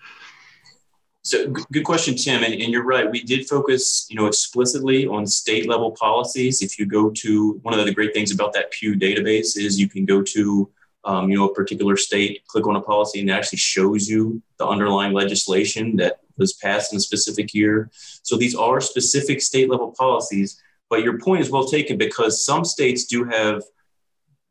So 1.22 1.48
good 1.48 1.84
question, 1.84 2.14
Tim. 2.16 2.44
And, 2.44 2.54
and, 2.54 2.72
you're 2.72 2.84
right. 2.84 3.10
We 3.10 3.20
did 3.20 3.48
focus, 3.48 4.06
you 4.08 4.14
know, 4.14 4.26
explicitly 4.26 5.08
on 5.08 5.26
state 5.26 5.68
level 5.68 5.90
policies. 5.90 6.62
If 6.62 6.78
you 6.78 6.86
go 6.86 7.10
to 7.10 7.58
one 7.62 7.76
of 7.76 7.84
the 7.84 7.92
great 7.92 8.14
things 8.14 8.30
about 8.32 8.52
that 8.52 8.70
Pew 8.70 8.94
database 8.94 9.56
is 9.56 9.76
you 9.76 9.88
can 9.88 10.04
go 10.04 10.22
to, 10.22 10.70
um, 11.04 11.28
you 11.28 11.36
know, 11.36 11.48
a 11.48 11.52
particular 11.52 11.96
state, 11.96 12.46
click 12.46 12.68
on 12.68 12.76
a 12.76 12.80
policy, 12.80 13.18
and 13.18 13.28
it 13.28 13.32
actually 13.32 13.58
shows 13.58 14.08
you 14.08 14.40
the 14.58 14.68
underlying 14.68 15.12
legislation 15.12 15.96
that 15.96 16.20
was 16.36 16.54
passed 16.54 16.92
in 16.92 16.98
a 16.98 17.00
specific 17.00 17.54
year. 17.54 17.90
So 18.22 18.36
these 18.36 18.54
are 18.54 18.80
specific 18.80 19.40
state 19.40 19.70
level 19.70 19.94
policies. 19.96 20.60
But 20.88 21.02
your 21.02 21.18
point 21.18 21.40
is 21.40 21.50
well 21.50 21.66
taken 21.66 21.98
because 21.98 22.44
some 22.44 22.64
states 22.64 23.06
do 23.06 23.24
have 23.24 23.62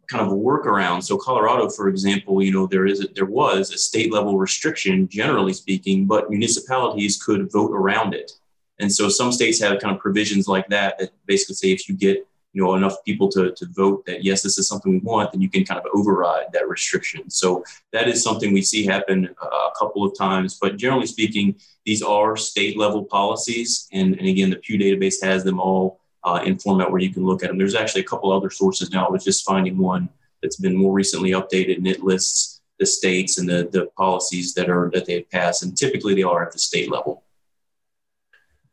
kind 0.07 0.25
of 0.25 0.31
a 0.31 0.35
workaround. 0.35 1.03
So 1.03 1.17
Colorado, 1.17 1.69
for 1.69 1.87
example, 1.87 2.41
you 2.43 2.51
know 2.51 2.67
there 2.67 2.85
is 2.85 3.03
a, 3.03 3.07
there 3.15 3.25
was 3.25 3.71
a 3.71 3.77
state 3.77 4.11
level 4.11 4.37
restriction, 4.37 5.07
generally 5.07 5.53
speaking, 5.53 6.05
but 6.05 6.29
municipalities 6.29 7.21
could 7.23 7.51
vote 7.51 7.71
around 7.71 8.13
it. 8.13 8.31
And 8.79 8.93
so 8.93 9.09
some 9.09 9.31
states 9.31 9.59
have 9.61 9.79
kind 9.79 9.95
of 9.95 10.01
provisions 10.01 10.47
like 10.47 10.67
that 10.67 10.97
that 10.99 11.11
basically 11.25 11.55
say 11.55 11.71
if 11.71 11.87
you 11.87 11.95
get 11.95 12.27
you 12.55 12.63
know 12.63 12.75
enough 12.75 13.03
people 13.05 13.27
to, 13.29 13.51
to 13.51 13.65
vote 13.71 14.05
that 14.05 14.23
yes 14.23 14.41
this 14.41 14.57
is 14.57 14.65
something 14.65 14.93
we 14.93 14.99
want 14.99 15.31
then 15.31 15.41
you 15.41 15.49
can 15.49 15.65
kind 15.65 15.79
of 15.79 15.85
override 15.93 16.45
that 16.53 16.69
restriction. 16.69 17.29
So 17.29 17.63
that 17.91 18.07
is 18.07 18.23
something 18.23 18.53
we 18.53 18.61
see 18.61 18.85
happen 18.85 19.29
a 19.41 19.77
couple 19.77 20.05
of 20.05 20.17
times. 20.17 20.57
But 20.59 20.77
generally 20.77 21.05
speaking 21.05 21.55
these 21.85 22.01
are 22.01 22.37
state 22.37 22.77
level 22.77 23.03
policies 23.03 23.87
and, 23.91 24.17
and 24.17 24.27
again 24.27 24.49
the 24.49 24.55
pew 24.55 24.79
database 24.79 25.21
has 25.21 25.43
them 25.43 25.59
all 25.59 25.99
uh, 26.23 26.41
in 26.45 26.57
format 26.57 26.89
where 26.89 27.01
you 27.01 27.13
can 27.13 27.25
look 27.25 27.43
at 27.43 27.49
them 27.49 27.57
there's 27.57 27.75
actually 27.75 28.01
a 28.01 28.05
couple 28.05 28.31
other 28.31 28.49
sources 28.49 28.89
now. 28.89 29.05
I 29.05 29.11
was 29.11 29.25
just 29.25 29.45
finding 29.45 29.77
one 29.77 30.07
that's 30.41 30.55
been 30.55 30.75
more 30.75 30.93
recently 30.93 31.31
updated 31.31 31.77
and 31.77 31.87
it 31.87 32.03
lists 32.03 32.61
the 32.79 32.85
states 32.85 33.37
and 33.37 33.47
the, 33.49 33.69
the 33.71 33.87
policies 33.97 34.53
that 34.53 34.69
are 34.69 34.89
that 34.93 35.05
they 35.05 35.15
have 35.15 35.29
passed 35.29 35.61
and 35.61 35.77
typically 35.77 36.15
they 36.15 36.23
are 36.23 36.45
at 36.45 36.53
the 36.53 36.59
state 36.59 36.89
level. 36.89 37.23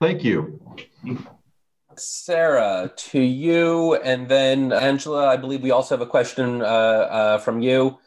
Thank 0.01 0.23
you 0.23 0.61
Sarah, 1.97 2.93
to 2.97 3.21
you, 3.21 3.95
and 3.97 4.29
then 4.29 4.73
Angela. 4.73 5.27
I 5.29 5.37
believe 5.37 5.63
we 5.63 5.71
also 5.71 5.97
have 5.97 6.07
a 6.07 6.11
question 6.11 6.63
uh, 6.63 6.65
uh, 6.65 7.39
from 7.39 7.61
you 7.61 7.99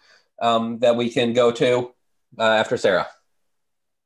um, 0.42 0.80
that 0.80 0.96
we 0.96 1.10
can 1.10 1.34
go 1.34 1.52
to 1.52 1.92
uh, 2.40 2.44
after 2.44 2.78
Sarah. 2.78 3.08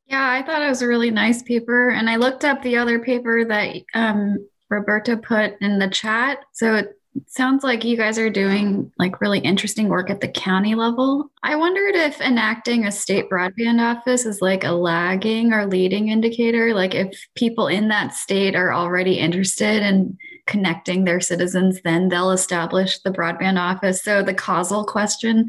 Yeah, 0.08 0.28
I 0.28 0.42
thought 0.42 0.62
it 0.62 0.70
was 0.70 0.82
a 0.82 0.88
really 0.88 1.12
nice 1.12 1.44
paper, 1.44 1.90
and 1.90 2.10
I 2.10 2.16
looked 2.16 2.44
up 2.44 2.62
the 2.62 2.78
other 2.78 3.00
paper 3.00 3.46
that 3.46 3.76
um, 3.94 4.48
Roberto 4.70 5.16
put 5.16 5.54
in 5.62 5.80
the 5.80 5.90
chat. 5.90 6.40
So 6.54 6.76
it 6.76 6.99
sounds 7.28 7.64
like 7.64 7.84
you 7.84 7.98
guys 7.98 8.18
are 8.18 8.30
doing 8.30 8.92
like 8.98 9.22
really 9.22 9.40
interesting 9.40 9.90
work 9.90 10.10
at 10.10 10.22
the 10.22 10.28
county 10.28 10.76
level. 10.76 11.30
I 11.44 11.56
wondered 11.56 11.96
if 11.96 12.22
enacting 12.22 12.86
a 12.86 12.92
state 12.92 13.30
broadband 13.30 13.80
office 13.80 14.26
is 14.26 14.42
like 14.42 14.64
a 14.64 14.72
lagging 14.72 15.54
or 15.54 15.66
leading 15.66 16.10
indicator, 16.10 16.74
like 16.74 16.96
if 16.96 17.28
people 17.36 17.68
in 17.68 17.88
that 17.90 18.14
state 18.14 18.56
are 18.56 18.74
already 18.74 19.14
interested 19.20 19.84
in 19.84 20.18
connecting 20.50 21.04
their 21.04 21.22
citizens, 21.22 21.80
then 21.84 22.10
they'll 22.10 22.32
establish 22.32 23.00
the 23.00 23.12
broadband 23.12 23.60
office. 23.60 24.04
So 24.04 24.24
the 24.24 24.34
causal 24.34 24.84
question. 24.84 25.48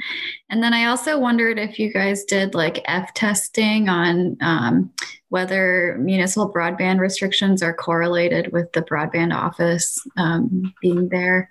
And 0.50 0.62
then 0.62 0.74
I 0.74 0.84
also 0.84 1.18
wondered 1.18 1.58
if 1.58 1.78
you 1.78 1.90
guys 1.90 2.24
did 2.24 2.54
like 2.54 2.82
F 2.84 3.14
testing 3.14 3.88
on 3.88 4.36
um, 4.42 4.92
whether 5.30 5.96
municipal 6.00 6.52
broadband 6.52 6.98
restrictions 6.98 7.62
are 7.62 7.72
correlated 7.72 8.52
with 8.52 8.70
the 8.72 8.82
broadband 8.82 9.34
office 9.34 9.98
um, 10.18 10.74
being 10.82 11.08
there. 11.08 11.48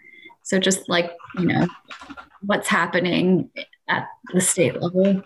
So 0.49 0.57
just 0.57 0.89
like, 0.89 1.15
you 1.37 1.45
know, 1.45 1.67
what's 2.41 2.67
happening 2.67 3.51
at 3.87 4.07
the 4.33 4.41
state 4.41 4.81
level. 4.81 5.23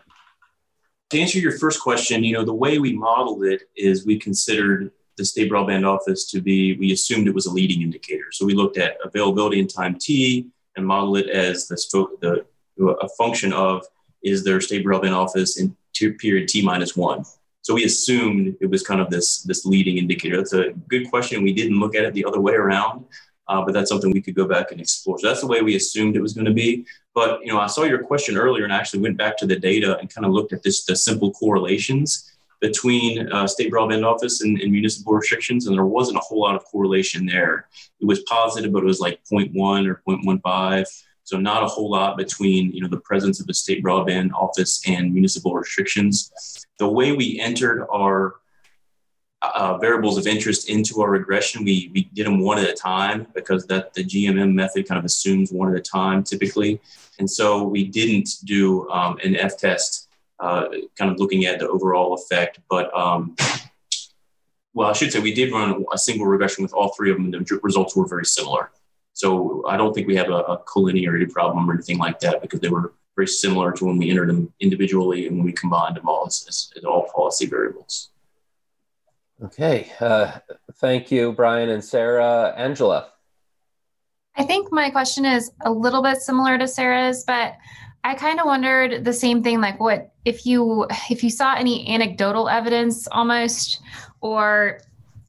To 1.12 1.20
answer 1.20 1.40
your 1.40 1.58
first 1.58 1.82
question, 1.82 2.26
you 2.26 2.34
know, 2.34 2.44
the 2.44 2.54
way 2.54 2.78
we 2.78 2.92
modeled 2.92 3.46
it 3.46 3.62
is 3.78 4.06
we 4.06 4.20
considered 4.20 4.92
the 5.16 5.24
state 5.24 5.50
broadband 5.50 5.88
office 5.88 6.30
to 6.32 6.42
be, 6.42 6.76
we 6.76 6.92
assumed 6.92 7.30
it 7.30 7.34
was 7.34 7.46
a 7.46 7.52
leading 7.52 7.84
indicator. 7.84 8.34
So 8.34 8.46
we 8.46 8.54
looked 8.54 8.78
at 8.78 8.98
availability 9.02 9.62
in 9.62 9.68
time 9.68 9.96
T 9.98 10.50
and 10.76 10.86
modeled 10.86 11.20
it 11.20 11.30
as 11.30 11.70
the, 11.70 11.78
the 12.20 12.46
a 13.02 13.08
function 13.18 13.54
of 13.54 13.86
is 14.24 14.44
there 14.44 14.60
state 14.60 14.86
broadband 14.86 15.16
office 15.16 15.58
in 15.58 15.74
period 16.20 16.50
T 16.50 16.62
minus 16.62 16.98
one. 16.98 17.24
So 17.62 17.76
we 17.76 17.86
assumed 17.86 18.58
it 18.60 18.70
was 18.70 18.84
kind 18.84 19.00
of 19.00 19.10
this 19.10 19.44
this 19.44 19.66
leading 19.66 19.98
indicator. 19.98 20.36
That's 20.36 20.52
a 20.52 20.72
good 20.90 21.10
question. 21.10 21.44
We 21.44 21.54
didn't 21.54 21.80
look 21.80 21.96
at 21.96 22.04
it 22.04 22.14
the 22.14 22.26
other 22.26 22.42
way 22.42 22.56
around, 22.56 23.06
uh, 23.48 23.64
but 23.64 23.74
that's 23.74 23.90
something 23.90 24.12
we 24.12 24.22
could 24.22 24.36
go 24.36 24.48
back 24.48 24.72
and 24.72 24.80
explore. 24.80 25.20
So 25.20 25.28
that's 25.28 25.42
the 25.42 25.48
way 25.48 25.62
we 25.62 25.76
assumed 25.76 26.16
it 26.16 26.22
was 26.22 26.34
going 26.34 26.46
to 26.46 26.54
be. 26.54 26.86
But 27.14 27.42
you 27.42 27.52
know, 27.52 27.60
I 27.60 27.68
saw 27.68 27.84
your 27.84 28.04
question 28.04 28.38
earlier, 28.38 28.64
and 28.64 28.74
I 28.74 28.78
actually 28.78 29.02
went 29.02 29.18
back 29.18 29.38
to 29.38 29.46
the 29.46 29.58
data 29.58 29.98
and 29.98 30.14
kind 30.14 30.26
of 30.26 30.32
looked 30.32 30.54
at 30.54 30.64
this 30.64 30.86
the 30.86 30.96
simple 30.96 31.32
correlations 31.34 32.32
between 32.62 33.30
uh, 33.34 33.46
state 33.46 33.70
broadband 33.70 34.06
office 34.06 34.42
and, 34.42 34.58
and, 34.62 34.72
municipal 34.72 35.14
restrictions, 35.14 35.68
and 35.68 35.76
there 35.76 35.86
wasn't 35.86 36.18
a 36.18 36.22
whole 36.22 36.40
lot 36.40 36.56
of 36.56 36.64
correlation 36.64 37.26
there. 37.26 37.68
It 38.00 38.06
was 38.06 38.22
positive, 38.22 38.72
but 38.72 38.84
it 38.84 38.86
was 38.86 39.02
like 39.02 39.20
0.1 39.30 39.86
or 39.86 40.02
0.15. 40.08 40.86
So 41.26 41.38
not 41.38 41.64
a 41.64 41.68
whole 41.68 41.92
lot 41.92 42.18
between 42.18 42.72
you 42.72 42.82
know 42.82 42.88
the 42.88 43.02
presence 43.02 43.40
of 43.40 43.48
the 43.48 43.54
state 43.54 43.84
broadband 43.84 44.32
office 44.34 44.82
and 44.88 45.14
municipal 45.14 45.54
restrictions. 45.54 46.32
The 46.80 46.88
way 46.88 47.12
we 47.12 47.40
entered 47.40 47.86
our 47.92 48.36
uh, 49.44 49.78
variables 49.78 50.18
of 50.18 50.26
interest 50.28 50.70
into 50.70 51.02
our 51.02 51.10
regression, 51.10 51.64
we, 51.64 51.92
we 51.94 52.04
did 52.14 52.26
them 52.26 52.40
one 52.40 52.60
at 52.60 52.70
a 52.70 52.74
time 52.74 53.28
because 53.36 53.66
that 53.68 53.94
the 53.94 54.04
GMM 54.04 54.54
method 54.54 54.88
kind 54.88 54.98
of 54.98 55.06
assumes 55.06 55.52
one 55.52 55.70
at 55.70 55.78
a 55.78 55.82
time 55.82 56.24
typically. 56.24 56.80
And 57.20 57.30
so 57.30 57.64
we 57.64 57.86
didn't 57.86 58.30
do 58.46 58.90
um, 58.90 59.18
an 59.24 59.36
F 59.36 59.58
test 59.58 60.10
uh, 60.40 60.68
kind 60.98 61.12
of 61.12 61.20
looking 61.20 61.46
at 61.46 61.60
the 61.60 61.68
overall 61.68 62.14
effect. 62.14 62.60
But 62.70 62.96
um, 62.98 63.36
well, 64.74 64.90
I 64.90 64.94
should 64.94 65.12
say 65.12 65.20
we 65.20 65.34
did 65.34 65.52
run 65.52 65.86
a 65.94 65.98
single 65.98 66.26
regression 66.26 66.64
with 66.64 66.74
all 66.74 66.94
three 66.94 67.12
of 67.12 67.18
them, 67.18 67.34
and 67.34 67.46
the 67.46 67.60
results 67.62 67.96
were 67.96 68.08
very 68.08 68.26
similar. 68.26 68.72
So 69.14 69.64
I 69.68 69.78
don't 69.78 69.94
think 69.94 70.08
we 70.08 70.16
have 70.16 70.30
a, 70.30 70.40
a 70.40 70.64
collinearity 70.64 71.32
problem 71.32 71.70
or 71.70 71.74
anything 71.74 72.00
like 72.00 72.20
that 72.22 72.42
because 72.42 72.60
they 72.60 72.70
were 72.70 72.94
very 73.16 73.28
similar 73.28 73.72
to 73.74 73.86
when 73.86 73.98
we 73.98 74.10
entered 74.10 74.30
them 74.30 74.52
individually 74.60 75.28
and 75.28 75.38
when 75.38 75.46
we 75.46 75.52
combined 75.52 75.98
them 75.98 76.08
all 76.08 76.26
as, 76.26 76.46
as, 76.48 76.74
as 76.76 76.84
all 76.84 77.08
policy 77.14 77.46
variables. 77.46 78.10
Okay. 79.44 79.92
Uh, 80.00 80.40
thank 80.76 81.12
you, 81.12 81.34
Brian 81.34 81.70
and 81.70 81.84
Sarah. 81.84 82.54
Angela. 82.56 83.10
I 84.36 84.44
think 84.44 84.72
my 84.72 84.90
question 84.90 85.26
is 85.26 85.52
a 85.66 85.72
little 85.72 86.02
bit 86.02 86.22
similar 86.22 86.58
to 86.58 86.68
Sarah's, 86.68 87.24
but 87.24 87.56
I 88.04 88.16
kind 88.16 88.40
of 88.40 88.46
wondered 88.46 89.06
the 89.06 89.14
same 89.14 89.44
thing 89.44 89.62
like 89.62 89.80
what 89.80 90.12
if 90.26 90.46
you 90.46 90.88
if 91.10 91.24
you 91.24 91.30
saw 91.30 91.56
any 91.56 91.88
anecdotal 91.88 92.50
evidence 92.50 93.08
almost 93.08 93.82
or 94.22 94.82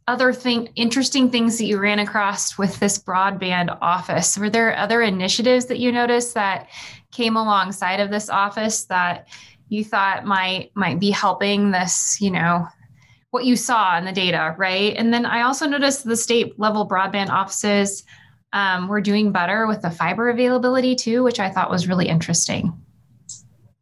other 0.06 0.32
thing 0.32 0.68
interesting 0.74 1.30
things 1.30 1.56
that 1.58 1.64
you 1.64 1.78
ran 1.78 1.98
across 1.98 2.58
with 2.58 2.78
this 2.80 2.98
broadband 2.98 3.76
office 3.80 4.36
were 4.36 4.50
there 4.50 4.76
other 4.76 5.02
initiatives 5.02 5.66
that 5.66 5.78
you 5.78 5.90
noticed 5.92 6.34
that 6.34 6.68
came 7.10 7.36
alongside 7.36 8.00
of 8.00 8.10
this 8.10 8.28
office 8.28 8.84
that 8.84 9.28
you 9.68 9.84
thought 9.84 10.26
might 10.26 10.70
might 10.74 10.98
be 10.98 11.10
helping 11.10 11.70
this 11.70 12.20
you 12.20 12.30
know 12.30 12.66
what 13.34 13.44
you 13.44 13.56
saw 13.56 13.98
in 13.98 14.04
the 14.04 14.12
data 14.12 14.54
right 14.56 14.94
and 14.96 15.12
then 15.12 15.26
i 15.26 15.42
also 15.42 15.66
noticed 15.66 16.04
the 16.04 16.16
state 16.16 16.58
level 16.58 16.88
broadband 16.88 17.28
offices 17.28 18.04
um, 18.52 18.86
were 18.86 19.00
doing 19.00 19.32
better 19.32 19.66
with 19.66 19.82
the 19.82 19.90
fiber 19.90 20.30
availability 20.30 20.94
too 20.94 21.22
which 21.24 21.40
i 21.40 21.50
thought 21.50 21.68
was 21.68 21.88
really 21.88 22.08
interesting 22.08 22.72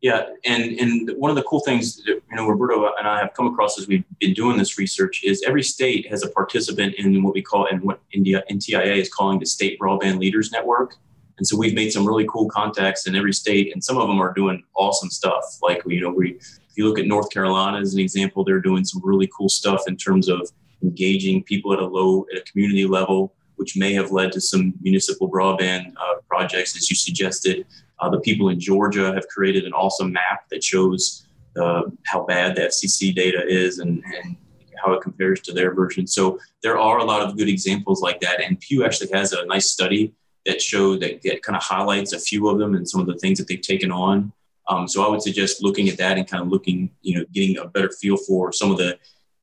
yeah, 0.03 0.31
and 0.45 0.81
and 0.81 1.13
one 1.17 1.31
of 1.31 1.37
the 1.37 1.45
cool 1.45 1.61
things 1.61 1.99
that, 1.99 2.07
you 2.07 2.37
know 2.37 2.49
Roberto 2.49 2.93
and 2.99 3.07
I 3.07 3.21
have 3.21 3.35
come 3.35 3.47
across 3.47 3.79
as 3.79 3.87
we've 3.87 4.03
been 4.19 4.35
doing 4.35 4.59
this 4.59 4.77
research 4.77 5.23
is 5.23 5.45
every 5.47 5.63
state 5.63 6.11
has 6.11 6.25
a 6.25 6.29
participant 6.29 6.97
in 6.97 7.23
what 7.23 7.35
we 7.35 7.41
call 7.41 7.69
and 7.69 7.81
what 7.83 8.01
India 8.13 8.43
NTIA 8.51 8.97
is 8.97 9.09
calling 9.09 9.39
the 9.39 9.47
State 9.47 9.79
Broadband 9.79 10.19
Leaders 10.19 10.51
Network. 10.51 10.97
And 11.39 11.47
so 11.47 11.57
we've 11.57 11.75
made 11.75 11.93
some 11.93 12.05
really 12.05 12.27
cool 12.29 12.49
contacts 12.49 13.07
in 13.07 13.15
every 13.15 13.33
state, 13.33 13.73
and 13.73 13.83
some 13.83 13.97
of 13.97 14.09
them 14.09 14.21
are 14.21 14.35
doing 14.35 14.65
awesome 14.75 15.09
stuff. 15.09 15.45
Like 15.63 15.83
you 15.87 16.01
know, 16.01 16.11
we 16.11 16.41
if 16.73 16.79
you 16.79 16.89
look 16.89 16.99
at 16.99 17.07
North 17.07 17.29
Carolina 17.29 17.79
as 17.79 17.93
an 17.93 18.01
example, 18.01 18.45
they're 18.45 18.59
doing 18.59 18.83
some 18.83 19.03
really 19.05 19.29
cool 19.37 19.51
stuff 19.51 19.83
in 19.89 19.97
terms 19.97 20.27
of 20.31 20.51
engaging 20.83 21.43
people 21.43 21.75
at 21.75 21.79
a 21.79 21.87
low 21.87 22.25
at 22.33 22.39
a 22.39 22.45
community 22.51 22.87
level, 22.87 23.35
which 23.57 23.77
may 23.77 23.93
have 23.93 24.11
led 24.11 24.33
to 24.33 24.41
some 24.41 24.73
municipal 24.81 25.31
broadband 25.31 25.93
uh, 26.01 26.15
projects, 26.27 26.75
as 26.75 26.89
you 26.89 26.97
suggested. 26.97 27.67
Uh, 28.01 28.09
the 28.09 28.21
people 28.21 28.49
in 28.49 28.59
Georgia 28.59 29.13
have 29.13 29.29
created 29.29 29.65
an 29.67 29.75
awesome 29.75 30.13
map 30.13 30.49
that 30.51 30.65
shows 30.65 31.27
uh, 31.61 31.83
how 32.07 32.25
bad 32.25 32.57
the 32.57 32.63
FCC 32.63 33.15
data 33.15 33.47
is 33.47 33.79
and, 33.79 34.03
and 34.17 34.37
how 34.83 34.93
it 34.95 35.03
compares 35.03 35.43
to 35.43 35.53
their 35.53 35.75
version. 35.75 36.07
So 36.07 36.39
there 36.63 36.79
are 36.79 36.99
a 36.99 37.05
lot 37.05 37.21
of 37.21 37.37
good 37.37 37.51
examples 37.51 38.01
like 38.01 38.19
that. 38.21 38.43
And 38.43 38.59
Pew 38.59 38.83
actually 38.83 39.11
has 39.13 39.35
a 39.35 39.45
nice 39.45 39.69
study 39.69 40.15
that 40.47 40.63
showed 40.63 41.01
that, 41.03 41.21
that 41.23 41.43
kind 41.43 41.55
of 41.55 41.63
highlights 41.63 42.15
a 42.15 42.19
few 42.19 42.49
of 42.49 42.59
them 42.59 42.75
and 42.75 42.89
some 42.89 43.03
of 43.03 43.07
the 43.07 43.19
things 43.19 43.39
that 43.39 43.47
they've 43.47 43.61
taken 43.61 43.93
on. 43.93 44.33
Um, 44.69 44.87
so 44.87 45.05
I 45.05 45.09
would 45.09 45.23
suggest 45.23 45.63
looking 45.63 45.89
at 45.89 45.99
that 45.99 46.19
and 46.19 46.29
kind 46.29 46.43
of 46.43 46.49
looking, 46.49 46.91
you 47.03 47.19
know, 47.19 47.25
getting 47.33 47.59
a 47.59 47.67
better 47.67 47.91
feel 47.91 48.17
for 48.17 48.53
some 48.53 48.71
of 48.71 48.79
the 48.79 48.99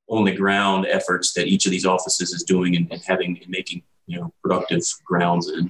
on 0.07 0.25
the 0.25 0.35
ground 0.35 0.87
efforts 0.87 1.33
that 1.33 1.47
each 1.47 1.65
of 1.65 1.71
these 1.71 1.85
offices 1.85 2.31
is 2.33 2.43
doing 2.43 2.75
and, 2.75 2.91
and 2.91 3.01
having 3.05 3.37
and 3.41 3.49
making, 3.49 3.83
you 4.07 4.19
know, 4.19 4.33
productive 4.41 4.81
grounds. 5.05 5.47
And 5.49 5.69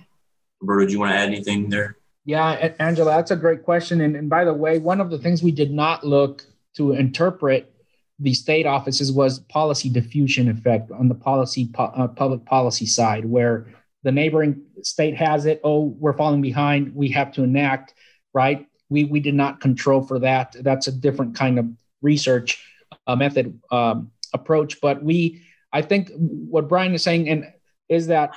Roberto, 0.61 0.87
do 0.87 0.93
you 0.93 0.99
want 0.99 1.11
to 1.11 1.17
add 1.17 1.27
anything 1.27 1.69
there? 1.69 1.97
Yeah, 2.25 2.71
Angela, 2.79 3.11
that's 3.11 3.31
a 3.31 3.35
great 3.35 3.63
question. 3.63 4.01
And, 4.01 4.15
and 4.15 4.29
by 4.29 4.45
the 4.45 4.53
way, 4.53 4.77
one 4.77 5.01
of 5.01 5.09
the 5.09 5.17
things 5.17 5.41
we 5.41 5.51
did 5.51 5.71
not 5.71 6.05
look 6.05 6.45
to 6.75 6.93
interpret 6.93 7.73
the 8.19 8.33
state 8.33 8.65
offices 8.65 9.11
was 9.11 9.39
policy 9.39 9.89
diffusion 9.89 10.49
effect 10.49 10.91
on 10.91 11.07
the 11.07 11.15
policy 11.15 11.69
uh, 11.77 12.07
public 12.07 12.45
policy 12.45 12.85
side, 12.85 13.25
where 13.25 13.73
the 14.03 14.11
neighboring 14.11 14.61
state 14.83 15.15
has 15.15 15.45
it. 15.45 15.59
Oh, 15.63 15.95
we're 15.99 16.13
falling 16.13 16.41
behind. 16.41 16.93
We 16.93 17.09
have 17.09 17.31
to 17.33 17.43
enact. 17.43 17.93
Right? 18.31 18.67
We 18.89 19.05
we 19.05 19.19
did 19.19 19.35
not 19.35 19.61
control 19.61 20.01
for 20.01 20.19
that. 20.19 20.55
That's 20.61 20.87
a 20.87 20.91
different 20.91 21.35
kind 21.35 21.59
of 21.59 21.67
research 22.01 22.63
uh, 23.07 23.15
method 23.15 23.59
um, 23.71 24.11
approach. 24.33 24.81
But 24.81 25.03
we, 25.03 25.43
I 25.71 25.81
think, 25.81 26.11
what 26.15 26.67
Brian 26.67 26.93
is 26.93 27.03
saying, 27.03 27.29
and 27.29 27.51
is 27.87 28.07
that 28.07 28.35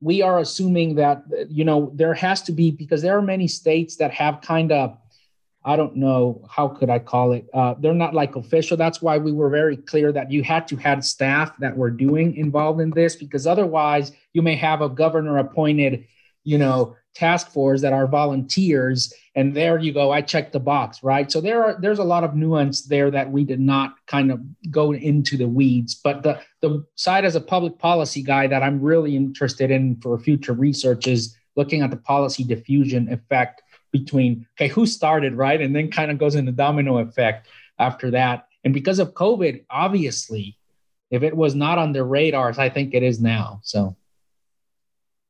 we 0.00 0.22
are 0.22 0.38
assuming 0.38 0.96
that 0.96 1.24
you 1.48 1.64
know 1.64 1.90
there 1.94 2.14
has 2.14 2.42
to 2.42 2.52
be 2.52 2.70
because 2.70 3.02
there 3.02 3.16
are 3.16 3.22
many 3.22 3.48
states 3.48 3.96
that 3.96 4.12
have 4.12 4.40
kind 4.40 4.72
of 4.72 4.98
I 5.66 5.74
don't 5.74 5.96
know 5.96 6.46
how 6.48 6.68
could 6.68 6.90
I 6.90 7.00
call 7.00 7.32
it. 7.32 7.48
Uh, 7.52 7.74
they're 7.80 7.92
not 7.92 8.14
like 8.14 8.36
official. 8.36 8.76
That's 8.76 9.02
why 9.02 9.18
we 9.18 9.32
were 9.32 9.50
very 9.50 9.76
clear 9.76 10.12
that 10.12 10.30
you 10.30 10.44
had 10.44 10.68
to 10.68 10.76
have 10.76 11.04
staff 11.04 11.56
that 11.58 11.76
were 11.76 11.90
doing 11.90 12.36
involved 12.36 12.80
in 12.80 12.90
this, 12.90 13.16
because 13.16 13.48
otherwise 13.48 14.12
you 14.32 14.42
may 14.42 14.54
have 14.54 14.80
a 14.80 14.88
governor 14.88 15.38
appointed, 15.38 16.06
you 16.44 16.56
know, 16.56 16.94
task 17.16 17.50
force 17.50 17.80
that 17.80 17.94
are 17.94 18.06
volunteers, 18.06 19.12
and 19.34 19.56
there 19.56 19.78
you 19.78 19.92
go. 19.92 20.12
I 20.12 20.20
checked 20.20 20.52
the 20.52 20.60
box, 20.60 21.02
right? 21.02 21.32
So 21.32 21.40
there 21.40 21.64
are 21.64 21.80
there's 21.80 21.98
a 21.98 22.04
lot 22.04 22.24
of 22.24 22.34
nuance 22.34 22.82
there 22.82 23.10
that 23.10 23.30
we 23.30 23.42
did 23.42 23.60
not 23.60 23.94
kind 24.06 24.30
of 24.30 24.40
go 24.70 24.92
into 24.92 25.36
the 25.36 25.48
weeds. 25.48 25.94
But 25.94 26.22
the 26.22 26.40
the 26.60 26.84
side 26.94 27.24
as 27.24 27.34
a 27.34 27.40
public 27.40 27.78
policy 27.78 28.22
guy 28.22 28.46
that 28.48 28.62
I'm 28.62 28.80
really 28.80 29.16
interested 29.16 29.70
in 29.70 29.98
for 30.00 30.18
future 30.18 30.52
research 30.52 31.06
is 31.06 31.36
looking 31.56 31.80
at 31.80 31.90
the 31.90 31.96
policy 31.96 32.44
diffusion 32.44 33.10
effect 33.10 33.62
between 33.92 34.46
okay 34.54 34.68
who 34.68 34.84
started 34.84 35.34
right 35.34 35.60
and 35.60 35.74
then 35.74 35.90
kind 35.90 36.10
of 36.10 36.18
goes 36.18 36.34
into 36.34 36.52
the 36.52 36.56
domino 36.56 36.98
effect 36.98 37.48
after 37.78 38.10
that 38.10 38.46
and 38.64 38.74
because 38.74 38.98
of 38.98 39.14
covid 39.14 39.64
obviously 39.70 40.58
if 41.10 41.22
it 41.22 41.34
was 41.34 41.54
not 41.54 41.78
on 41.78 41.92
their 41.92 42.04
radars 42.04 42.58
i 42.58 42.68
think 42.68 42.92
it 42.92 43.02
is 43.02 43.20
now 43.20 43.60
so 43.62 43.96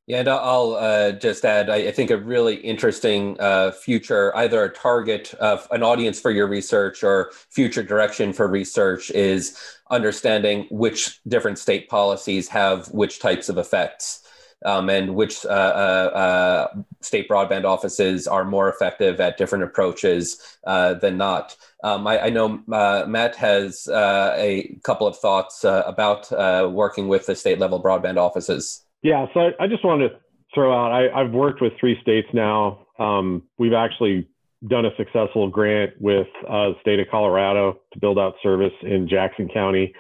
yeah, 0.07 0.21
and 0.21 0.29
I'll 0.29 0.75
uh, 0.75 1.12
just 1.12 1.45
add, 1.45 1.69
I, 1.69 1.77
I, 1.77 1.90
think 1.92 2.11
a 2.11 2.16
really 2.16 2.57
interesting 2.57 3.37
uh, 3.40 3.73
future, 3.73 4.37
either 4.37 4.62
a 4.64 4.73
target 4.73 5.35
of 5.35 5.66
an 5.71 5.83
audience 5.83 6.21
for 6.21 6.31
your 6.31 6.47
research 6.47 7.03
or 7.03 7.33
future 7.51 7.83
direction 7.83 8.33
for 8.33 8.47
research 8.47 9.11
is 9.11 9.59
understanding 9.90 10.66
which 10.71 11.21
different 11.25 11.59
state 11.59 11.88
policies 11.88 12.49
have 12.49 12.88
which 12.88 13.19
types 13.21 13.49
of 13.49 13.59
effects 13.59 14.23
um, 14.64 14.88
and 14.88 15.14
which 15.14 15.45
uh, 15.45 15.49
uh, 15.49 16.11
uh, 16.14 16.83
state 17.01 17.29
broadband 17.29 17.64
offices 17.64 18.27
are 18.27 18.45
more 18.45 18.69
effective 18.69 19.21
at 19.21 19.37
different 19.37 19.64
approaches 19.64 20.59
uh, 20.66 20.95
than 20.95 21.16
not. 21.16 21.57
Um, 21.85 22.07
I, 22.07 22.25
I, 22.25 22.31
know 22.31 22.62
uh, 22.73 23.05
Matt 23.07 23.37
has 23.37 23.87
uh, 23.87 24.35
a 24.37 24.79
couple 24.83 25.07
of 25.07 25.19
thoughts 25.19 25.62
about 25.64 26.31
working 26.73 27.09
with 27.09 27.27
the 27.27 27.37
state 27.37 27.59
level 27.59 27.83
broadband 27.83 28.16
offices. 28.16 28.86
Yeah, 29.07 29.27
so 29.35 29.38
I, 29.38 29.51
I 29.61 29.66
just 29.69 29.85
wanted 29.85 30.09
to 30.09 30.16
throw 30.53 30.75
out 30.75 30.90
I, 30.90 31.23
have 31.23 31.31
worked 31.31 31.62
with 31.62 31.73
three 31.79 31.97
states 32.03 32.27
now. 32.33 32.87
Um, 32.99 33.45
we've 33.57 33.73
actually 33.73 34.29
done 34.66 34.85
a 34.85 34.90
successful 34.97 35.49
grant 35.49 35.92
with 36.01 36.27
uh, 36.42 36.71
the 36.71 36.75
state 36.81 36.99
of 36.99 37.07
Colorado 37.09 37.79
to 37.92 38.01
build 38.01 38.19
out 38.19 38.35
service 38.42 38.73
in 38.83 39.09
Jackson 39.09 39.49
County. 39.49 39.95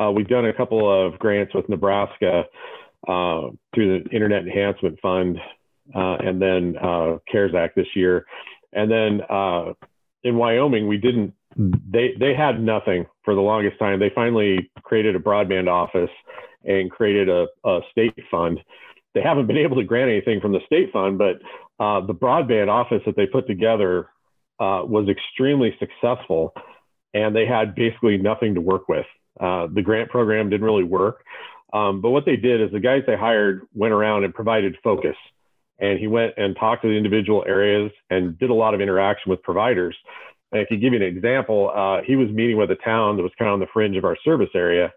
Uh, 0.00 0.12
we've 0.12 0.28
done 0.28 0.46
a 0.46 0.52
couple 0.52 0.88
of 0.88 1.18
grants 1.18 1.52
with 1.56 1.68
Nebraska 1.68 2.44
uh, 3.08 3.40
through 3.74 4.04
the 4.04 4.10
Internet 4.10 4.44
Enhancement 4.44 4.96
Fund 5.00 5.38
uh, 5.92 6.18
and 6.20 6.40
then 6.40 6.76
uh, 6.80 7.16
CARES 7.28 7.56
Act 7.56 7.74
this 7.74 7.88
year. 7.96 8.26
And 8.72 8.88
then 8.88 9.22
uh, 9.28 9.72
in 10.22 10.36
Wyoming, 10.36 10.86
we 10.86 10.98
didn't, 10.98 11.34
they, 11.56 12.14
they 12.16 12.32
had 12.32 12.62
nothing 12.62 13.06
for 13.24 13.34
the 13.34 13.40
longest 13.40 13.80
time. 13.80 13.98
They 13.98 14.12
finally 14.14 14.70
created 14.84 15.16
a 15.16 15.18
broadband 15.18 15.68
office 15.68 16.10
and 16.64 16.90
created 16.90 17.28
a, 17.28 17.46
a 17.64 17.80
state 17.90 18.14
fund. 18.30 18.60
They 19.14 19.20
haven't 19.20 19.46
been 19.46 19.58
able 19.58 19.76
to 19.76 19.84
grant 19.84 20.10
anything 20.10 20.40
from 20.40 20.52
the 20.52 20.60
state 20.66 20.92
fund, 20.92 21.18
but 21.18 21.36
uh, 21.78 22.04
the 22.06 22.14
broadband 22.14 22.68
office 22.68 23.02
that 23.06 23.16
they 23.16 23.26
put 23.26 23.46
together 23.46 24.08
uh, 24.58 24.82
was 24.84 25.08
extremely 25.08 25.76
successful 25.78 26.54
and 27.14 27.36
they 27.36 27.44
had 27.44 27.74
basically 27.74 28.16
nothing 28.16 28.54
to 28.54 28.60
work 28.60 28.88
with. 28.88 29.06
the 29.38 29.82
grant 29.84 30.08
program 30.08 30.48
didn't 30.48 30.64
really 30.64 30.84
work. 30.84 31.24
Um, 31.72 32.00
but 32.00 32.10
what 32.10 32.26
they 32.26 32.36
did 32.36 32.60
is 32.60 32.70
the 32.70 32.80
guys 32.80 33.02
they 33.06 33.16
hired 33.16 33.62
went 33.74 33.94
around 33.94 34.24
and 34.24 34.34
provided 34.34 34.76
focus. 34.84 35.16
And 35.78 35.98
he 35.98 36.06
went 36.06 36.34
and 36.36 36.54
talked 36.54 36.82
to 36.82 36.88
the 36.88 36.94
individual 36.94 37.44
areas 37.46 37.90
and 38.10 38.38
did 38.38 38.50
a 38.50 38.54
lot 38.54 38.74
of 38.74 38.80
interaction 38.80 39.30
with 39.30 39.42
providers. 39.42 39.96
And 40.52 40.60
if 40.60 40.70
you 40.70 40.76
give 40.76 40.92
you 40.92 41.00
an 41.00 41.16
example, 41.16 41.72
uh, 41.74 42.02
he 42.06 42.14
was 42.14 42.28
meeting 42.28 42.58
with 42.58 42.70
a 42.70 42.76
town 42.76 43.16
that 43.16 43.22
was 43.22 43.32
kind 43.38 43.48
of 43.48 43.54
on 43.54 43.60
the 43.60 43.66
fringe 43.72 43.96
of 43.96 44.04
our 44.04 44.16
service 44.22 44.50
area. 44.54 44.92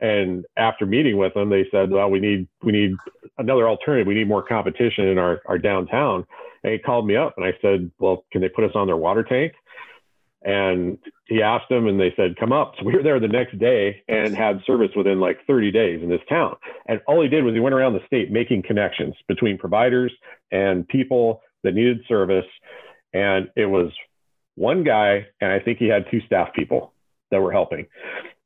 And 0.00 0.44
after 0.56 0.86
meeting 0.86 1.16
with 1.16 1.34
them, 1.34 1.50
they 1.50 1.66
said, 1.70 1.90
"Well, 1.90 2.10
we 2.10 2.20
need 2.20 2.46
we 2.62 2.72
need 2.72 2.96
another 3.38 3.68
alternative. 3.68 4.06
We 4.06 4.14
need 4.14 4.28
more 4.28 4.42
competition 4.42 5.08
in 5.08 5.18
our 5.18 5.42
our 5.46 5.58
downtown." 5.58 6.26
And 6.62 6.72
he 6.72 6.78
called 6.78 7.06
me 7.06 7.16
up, 7.16 7.34
and 7.36 7.44
I 7.44 7.52
said, 7.60 7.90
"Well, 7.98 8.24
can 8.30 8.40
they 8.40 8.48
put 8.48 8.64
us 8.64 8.72
on 8.74 8.86
their 8.86 8.96
water 8.96 9.22
tank?" 9.22 9.54
And 10.42 10.98
he 11.26 11.42
asked 11.42 11.68
them 11.68 11.86
and 11.86 12.00
they 12.00 12.12
said, 12.16 12.36
come 12.36 12.52
up. 12.52 12.74
So 12.78 12.84
we 12.84 12.94
were 12.94 13.02
there 13.02 13.18
the 13.18 13.28
next 13.28 13.58
day 13.58 14.02
and 14.08 14.36
had 14.36 14.62
service 14.66 14.90
within 14.96 15.20
like 15.20 15.38
30 15.46 15.72
days 15.72 16.00
in 16.02 16.08
this 16.08 16.20
town. 16.28 16.56
And 16.86 17.00
all 17.06 17.20
he 17.22 17.28
did 17.28 17.44
was 17.44 17.54
he 17.54 17.60
went 17.60 17.74
around 17.74 17.94
the 17.94 18.06
state 18.06 18.30
making 18.30 18.62
connections 18.62 19.14
between 19.26 19.58
providers 19.58 20.12
and 20.52 20.86
people 20.86 21.42
that 21.64 21.74
needed 21.74 22.00
service. 22.08 22.46
And 23.12 23.48
it 23.56 23.66
was 23.66 23.90
one 24.54 24.84
guy, 24.84 25.26
and 25.40 25.52
I 25.52 25.58
think 25.58 25.78
he 25.78 25.88
had 25.88 26.06
two 26.10 26.20
staff 26.26 26.52
people 26.54 26.92
that 27.30 27.40
were 27.40 27.52
helping. 27.52 27.86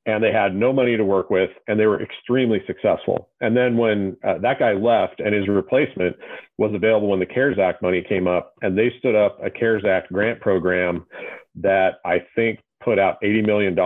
And 0.05 0.23
they 0.23 0.33
had 0.33 0.55
no 0.55 0.73
money 0.73 0.97
to 0.97 1.05
work 1.05 1.31
with, 1.31 1.51
and 1.69 1.79
they 1.79 1.87
were 1.87 2.03
extremely 2.03 2.61
successful. 2.67 3.29
And 3.41 3.57
then 3.57 3.77
when 3.77 4.17
uh, 4.27 4.39
that 4.39 4.59
guy 4.59 4.73
left 4.73 5.21
and 5.21 5.33
his 5.33 5.47
replacement 5.47 6.17
was 6.59 6.73
available 6.75 7.09
when 7.09 7.21
the 7.21 7.27
CARES 7.27 7.59
Act 7.59 7.83
money 7.83 8.05
came 8.09 8.27
up, 8.27 8.55
and 8.63 8.77
they 8.77 8.93
stood 8.99 9.15
up 9.15 9.39
a 9.45 9.49
CARES 9.49 9.85
Act 9.85 10.13
grant 10.13 10.41
program 10.41 11.07
that 11.55 12.01
I 12.05 12.19
think 12.35 12.59
put 12.83 12.99
out 12.99 13.23
$80 13.23 13.47
million 13.47 13.79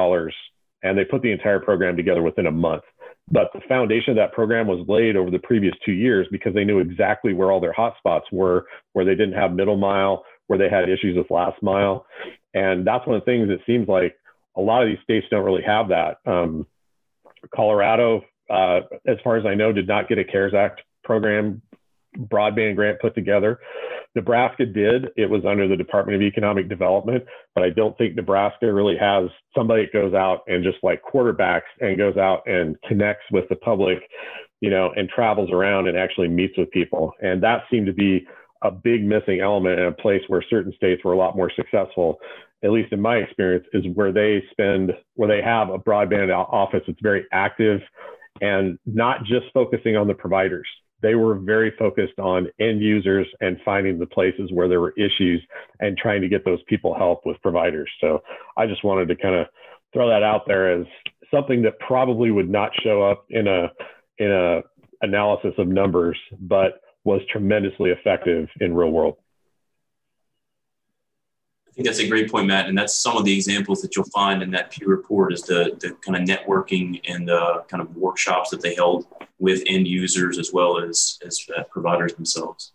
and 0.82 0.96
they 0.96 1.04
put 1.04 1.22
the 1.22 1.32
entire 1.32 1.60
program 1.60 1.96
together 1.96 2.22
within 2.22 2.46
a 2.46 2.50
month. 2.50 2.82
But 3.30 3.50
the 3.52 3.60
foundation 3.68 4.10
of 4.10 4.16
that 4.16 4.32
program 4.32 4.68
was 4.68 4.86
laid 4.88 5.16
over 5.16 5.30
the 5.30 5.40
previous 5.40 5.74
two 5.84 5.92
years 5.92 6.28
because 6.30 6.54
they 6.54 6.64
knew 6.64 6.78
exactly 6.78 7.34
where 7.34 7.50
all 7.50 7.60
their 7.60 7.74
hotspots 7.74 8.30
were, 8.30 8.66
where 8.92 9.04
they 9.04 9.16
didn't 9.16 9.34
have 9.34 9.52
middle 9.52 9.76
mile, 9.76 10.24
where 10.46 10.58
they 10.58 10.68
had 10.68 10.88
issues 10.88 11.16
with 11.16 11.30
last 11.30 11.60
mile. 11.60 12.06
And 12.54 12.86
that's 12.86 13.06
one 13.06 13.16
of 13.16 13.22
the 13.22 13.26
things 13.30 13.50
it 13.50 13.60
seems 13.66 13.88
like 13.88 14.16
a 14.56 14.60
lot 14.60 14.82
of 14.82 14.88
these 14.88 15.02
states 15.02 15.26
don't 15.30 15.44
really 15.44 15.62
have 15.62 15.88
that. 15.88 16.18
Um, 16.26 16.66
Colorado, 17.54 18.22
uh, 18.50 18.80
as 19.06 19.18
far 19.22 19.36
as 19.36 19.46
I 19.46 19.54
know, 19.54 19.72
did 19.72 19.88
not 19.88 20.08
get 20.08 20.18
a 20.18 20.24
CARES 20.24 20.54
Act 20.54 20.82
program 21.04 21.62
broadband 22.18 22.76
grant 22.76 23.00
put 23.00 23.14
together. 23.14 23.60
Nebraska 24.14 24.64
did. 24.64 25.08
It 25.16 25.28
was 25.28 25.44
under 25.44 25.68
the 25.68 25.76
Department 25.76 26.16
of 26.16 26.22
Economic 26.22 26.68
Development, 26.68 27.22
but 27.54 27.62
I 27.62 27.70
don't 27.70 27.96
think 27.98 28.14
Nebraska 28.14 28.72
really 28.72 28.96
has 28.96 29.28
somebody 29.54 29.84
that 29.84 29.92
goes 29.92 30.14
out 30.14 30.40
and 30.46 30.64
just 30.64 30.78
like 30.82 31.02
quarterbacks 31.02 31.68
and 31.80 31.98
goes 31.98 32.16
out 32.16 32.42
and 32.46 32.80
connects 32.88 33.26
with 33.30 33.46
the 33.50 33.56
public, 33.56 33.98
you 34.60 34.70
know, 34.70 34.90
and 34.96 35.08
travels 35.10 35.50
around 35.50 35.86
and 35.86 35.98
actually 35.98 36.28
meets 36.28 36.56
with 36.56 36.70
people. 36.70 37.12
And 37.20 37.42
that 37.42 37.64
seemed 37.70 37.86
to 37.86 37.92
be 37.92 38.26
a 38.62 38.70
big 38.70 39.04
missing 39.04 39.40
element 39.40 39.78
in 39.78 39.86
a 39.86 39.92
place 39.92 40.22
where 40.28 40.42
certain 40.48 40.72
states 40.76 41.04
were 41.04 41.12
a 41.12 41.18
lot 41.18 41.36
more 41.36 41.52
successful, 41.54 42.18
at 42.64 42.70
least 42.70 42.92
in 42.92 43.00
my 43.00 43.16
experience, 43.16 43.66
is 43.72 43.84
where 43.94 44.12
they 44.12 44.42
spend, 44.50 44.92
where 45.14 45.28
they 45.28 45.42
have 45.42 45.68
a 45.70 45.78
broadband 45.78 46.34
office 46.34 46.82
that's 46.86 46.98
very 47.02 47.24
active 47.32 47.80
and 48.40 48.78
not 48.86 49.24
just 49.24 49.46
focusing 49.54 49.96
on 49.96 50.06
the 50.06 50.14
providers 50.14 50.66
they 51.02 51.14
were 51.14 51.34
very 51.34 51.72
focused 51.78 52.18
on 52.18 52.48
end 52.58 52.80
users 52.80 53.26
and 53.40 53.58
finding 53.64 53.98
the 53.98 54.06
places 54.06 54.50
where 54.52 54.68
there 54.68 54.80
were 54.80 54.94
issues 54.96 55.42
and 55.80 55.96
trying 55.96 56.22
to 56.22 56.28
get 56.28 56.44
those 56.44 56.60
people 56.68 56.94
help 56.94 57.26
with 57.26 57.40
providers. 57.42 57.90
So 58.00 58.22
I 58.56 58.66
just 58.66 58.82
wanted 58.82 59.08
to 59.08 59.16
kind 59.16 59.34
of 59.34 59.46
throw 59.92 60.08
that 60.08 60.22
out 60.22 60.42
there 60.46 60.80
as 60.80 60.86
something 61.30 61.62
that 61.62 61.78
probably 61.80 62.30
would 62.30 62.48
not 62.48 62.70
show 62.82 63.02
up 63.02 63.26
in 63.30 63.46
a 63.46 63.68
in 64.18 64.32
a 64.32 64.62
analysis 65.02 65.52
of 65.58 65.68
numbers, 65.68 66.18
but 66.40 66.80
was 67.04 67.20
tremendously 67.30 67.90
effective 67.90 68.48
in 68.60 68.74
real 68.74 68.90
world 68.90 69.16
think 71.76 71.86
that's 71.86 71.98
a 71.98 72.08
great 72.08 72.30
point, 72.30 72.46
Matt. 72.46 72.68
And 72.68 72.76
that's 72.76 72.94
some 72.94 73.16
of 73.18 73.24
the 73.24 73.34
examples 73.34 73.82
that 73.82 73.94
you'll 73.94 74.06
find 74.06 74.42
in 74.42 74.50
that 74.52 74.70
Pew 74.70 74.88
report 74.88 75.32
is 75.32 75.42
the, 75.42 75.76
the 75.78 75.90
kind 76.04 76.16
of 76.16 76.22
networking 76.26 77.00
and 77.06 77.28
the 77.28 77.64
kind 77.68 77.82
of 77.82 77.94
workshops 77.94 78.50
that 78.50 78.62
they 78.62 78.74
held 78.74 79.06
with 79.38 79.62
end 79.66 79.86
users 79.86 80.38
as 80.38 80.52
well 80.52 80.78
as, 80.78 81.18
as 81.24 81.38
uh, 81.56 81.64
providers 81.64 82.14
themselves. 82.14 82.72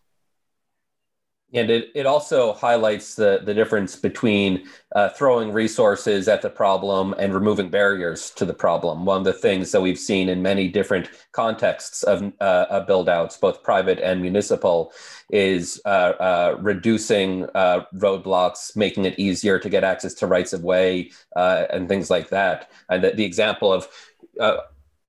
And 1.53 1.69
it, 1.69 1.91
it 1.93 2.05
also 2.05 2.53
highlights 2.53 3.15
the, 3.15 3.41
the 3.43 3.53
difference 3.53 3.95
between 3.95 4.67
uh, 4.95 5.09
throwing 5.09 5.51
resources 5.51 6.27
at 6.27 6.41
the 6.41 6.49
problem 6.49 7.13
and 7.19 7.33
removing 7.33 7.69
barriers 7.69 8.31
to 8.31 8.45
the 8.45 8.53
problem. 8.53 9.05
One 9.05 9.19
of 9.19 9.23
the 9.25 9.33
things 9.33 9.71
that 9.71 9.81
we've 9.81 9.99
seen 9.99 10.29
in 10.29 10.41
many 10.41 10.69
different 10.69 11.09
contexts 11.33 12.03
of 12.03 12.31
uh, 12.39 12.79
build 12.81 13.09
outs, 13.09 13.37
both 13.37 13.63
private 13.63 13.99
and 13.99 14.21
municipal, 14.21 14.93
is 15.29 15.81
uh, 15.85 16.13
uh 16.19 16.57
reducing 16.59 17.45
uh, 17.55 17.85
roadblocks, 17.95 18.75
making 18.75 19.05
it 19.05 19.17
easier 19.19 19.59
to 19.59 19.69
get 19.69 19.83
access 19.83 20.13
to 20.13 20.27
rights 20.27 20.53
of 20.53 20.63
way 20.63 21.11
uh, 21.35 21.65
and 21.69 21.87
things 21.87 22.09
like 22.09 22.29
that. 22.29 22.71
And 22.89 23.03
the, 23.03 23.11
the 23.11 23.25
example 23.25 23.71
of 23.71 23.87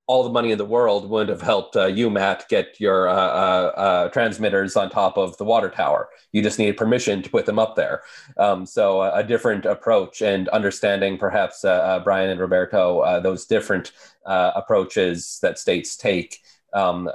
all 0.05 0.23
the 0.23 0.29
money 0.29 0.51
in 0.51 0.57
the 0.57 0.65
world 0.65 1.09
wouldn't 1.09 1.29
have 1.29 1.41
helped 1.41 1.75
uh, 1.75 1.85
you, 1.85 2.09
Matt, 2.09 2.49
get 2.49 2.79
your 2.79 3.07
uh, 3.07 3.13
uh, 3.13 3.71
uh, 3.75 4.09
transmitters 4.09 4.75
on 4.75 4.89
top 4.89 5.17
of 5.17 5.37
the 5.37 5.45
water 5.45 5.69
tower. 5.69 6.09
You 6.33 6.41
just 6.41 6.59
needed 6.59 6.77
permission 6.77 7.21
to 7.21 7.29
put 7.29 7.45
them 7.45 7.57
up 7.57 7.75
there. 7.75 8.01
Um, 8.37 8.65
so 8.65 8.99
uh, 8.99 9.11
a 9.15 9.23
different 9.23 9.65
approach 9.65 10.21
and 10.21 10.49
understanding, 10.49 11.17
perhaps, 11.17 11.63
uh, 11.63 12.01
Brian 12.03 12.29
and 12.29 12.39
Roberto, 12.39 13.21
those 13.21 13.45
different 13.45 13.93
approaches 14.25 15.39
that 15.41 15.57
states 15.57 15.95
take 15.95 16.39
um, 16.73 17.09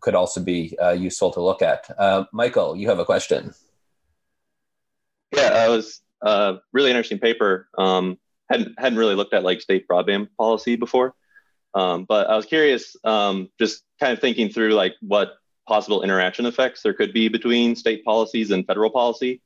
could 0.00 0.14
also 0.14 0.42
be 0.42 0.76
useful 0.96 1.30
to 1.30 1.40
look 1.40 1.62
at. 1.62 1.88
Michael, 2.32 2.76
you 2.76 2.88
have 2.88 2.98
a 2.98 3.04
question. 3.04 3.54
Yeah, 5.34 5.52
I 5.54 5.68
was 5.68 6.02
Uh, 6.22 6.60
really 6.74 6.90
interesting 6.90 7.18
paper. 7.18 7.68
Um, 7.78 8.18
hadn't 8.50 8.74
hadn't 8.76 8.98
really 8.98 9.14
looked 9.14 9.32
at 9.32 9.42
like 9.42 9.62
state 9.62 9.88
broadband 9.88 10.28
policy 10.36 10.76
before, 10.76 11.14
um, 11.74 12.04
but 12.04 12.28
I 12.28 12.36
was 12.36 12.46
curious, 12.46 12.96
um, 13.04 13.48
just 13.58 13.82
kind 13.98 14.12
of 14.12 14.20
thinking 14.20 14.48
through 14.48 14.74
like 14.74 14.94
what 15.00 15.34
possible 15.68 16.02
interaction 16.02 16.46
effects 16.46 16.82
there 16.82 16.94
could 16.94 17.12
be 17.12 17.28
between 17.28 17.76
state 17.76 18.04
policies 18.04 18.50
and 18.50 18.66
federal 18.66 18.90
policy. 18.90 19.40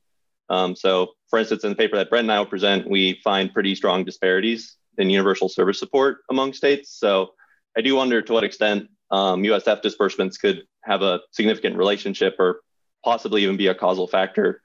Um, 0.49 0.77
so, 0.77 1.13
for 1.29 1.39
instance, 1.39 1.65
in 1.65 1.71
the 1.71 1.77
paper 1.77 1.97
that 1.97 2.11
Brent 2.11 2.25
and 2.25 2.33
I 2.33 2.39
will 2.39 2.47
present, 2.47 2.89
we 2.89 3.21
find 3.25 3.53
pretty 3.53 3.75
strong 3.75 4.05
disparities 4.05 4.77
in 4.99 5.11
universal 5.11 5.49
service 5.49 5.79
support 5.79 6.19
among 6.31 6.53
states. 6.53 6.91
So, 6.99 7.35
I 7.77 7.81
do 7.81 7.97
wonder 7.97 8.23
to 8.23 8.33
what 8.33 8.45
extent 8.45 8.89
um, 9.11 9.43
USF 9.43 9.83
disbursements 9.83 10.39
could 10.39 10.63
have 10.83 11.03
a 11.03 11.21
significant 11.33 11.77
relationship 11.77 12.37
or 12.39 12.61
possibly 13.05 13.43
even 13.43 13.57
be 13.57 13.67
a 13.67 13.75
causal 13.75 14.07
factor 14.07 14.63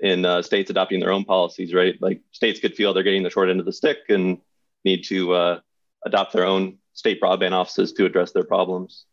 in 0.00 0.24
uh, 0.24 0.42
states 0.42 0.70
adopting 0.70 1.00
their 1.00 1.12
own 1.12 1.24
policies, 1.24 1.74
right? 1.74 1.96
Like 2.00 2.20
states 2.32 2.60
could 2.60 2.74
feel 2.74 2.92
they're 2.92 3.02
getting 3.02 3.22
the 3.22 3.30
short 3.30 3.50
end 3.50 3.60
of 3.60 3.66
the 3.66 3.72
stick 3.72 3.98
and 4.08 4.38
need 4.84 5.04
to 5.04 5.32
uh, 5.32 5.60
adopt 6.04 6.32
their 6.32 6.44
own 6.44 6.78
state 6.92 7.20
broadband 7.20 7.52
offices 7.52 7.92
to 7.94 8.04
address 8.04 8.32
their 8.32 8.44
problems. 8.44 9.06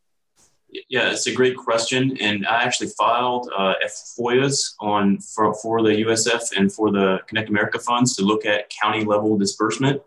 Yeah, 0.88 1.12
it's 1.12 1.26
a 1.26 1.34
great 1.34 1.58
question, 1.58 2.16
and 2.22 2.46
I 2.46 2.64
actually 2.64 2.90
filed 2.90 3.50
uh, 3.58 3.74
FOIAs 3.86 4.76
on 4.80 5.18
for, 5.20 5.56
for 5.56 5.82
the 5.82 6.04
USF 6.06 6.56
and 6.56 6.72
for 6.72 6.92
the 6.92 7.20
Connect 7.28 7.50
America 7.50 7.80
funds 7.80 8.16
to 8.18 8.24
look 8.24 8.46
at 8.46 8.70
county 8.70 9.04
level 9.04 9.36
disbursement, 9.36 10.02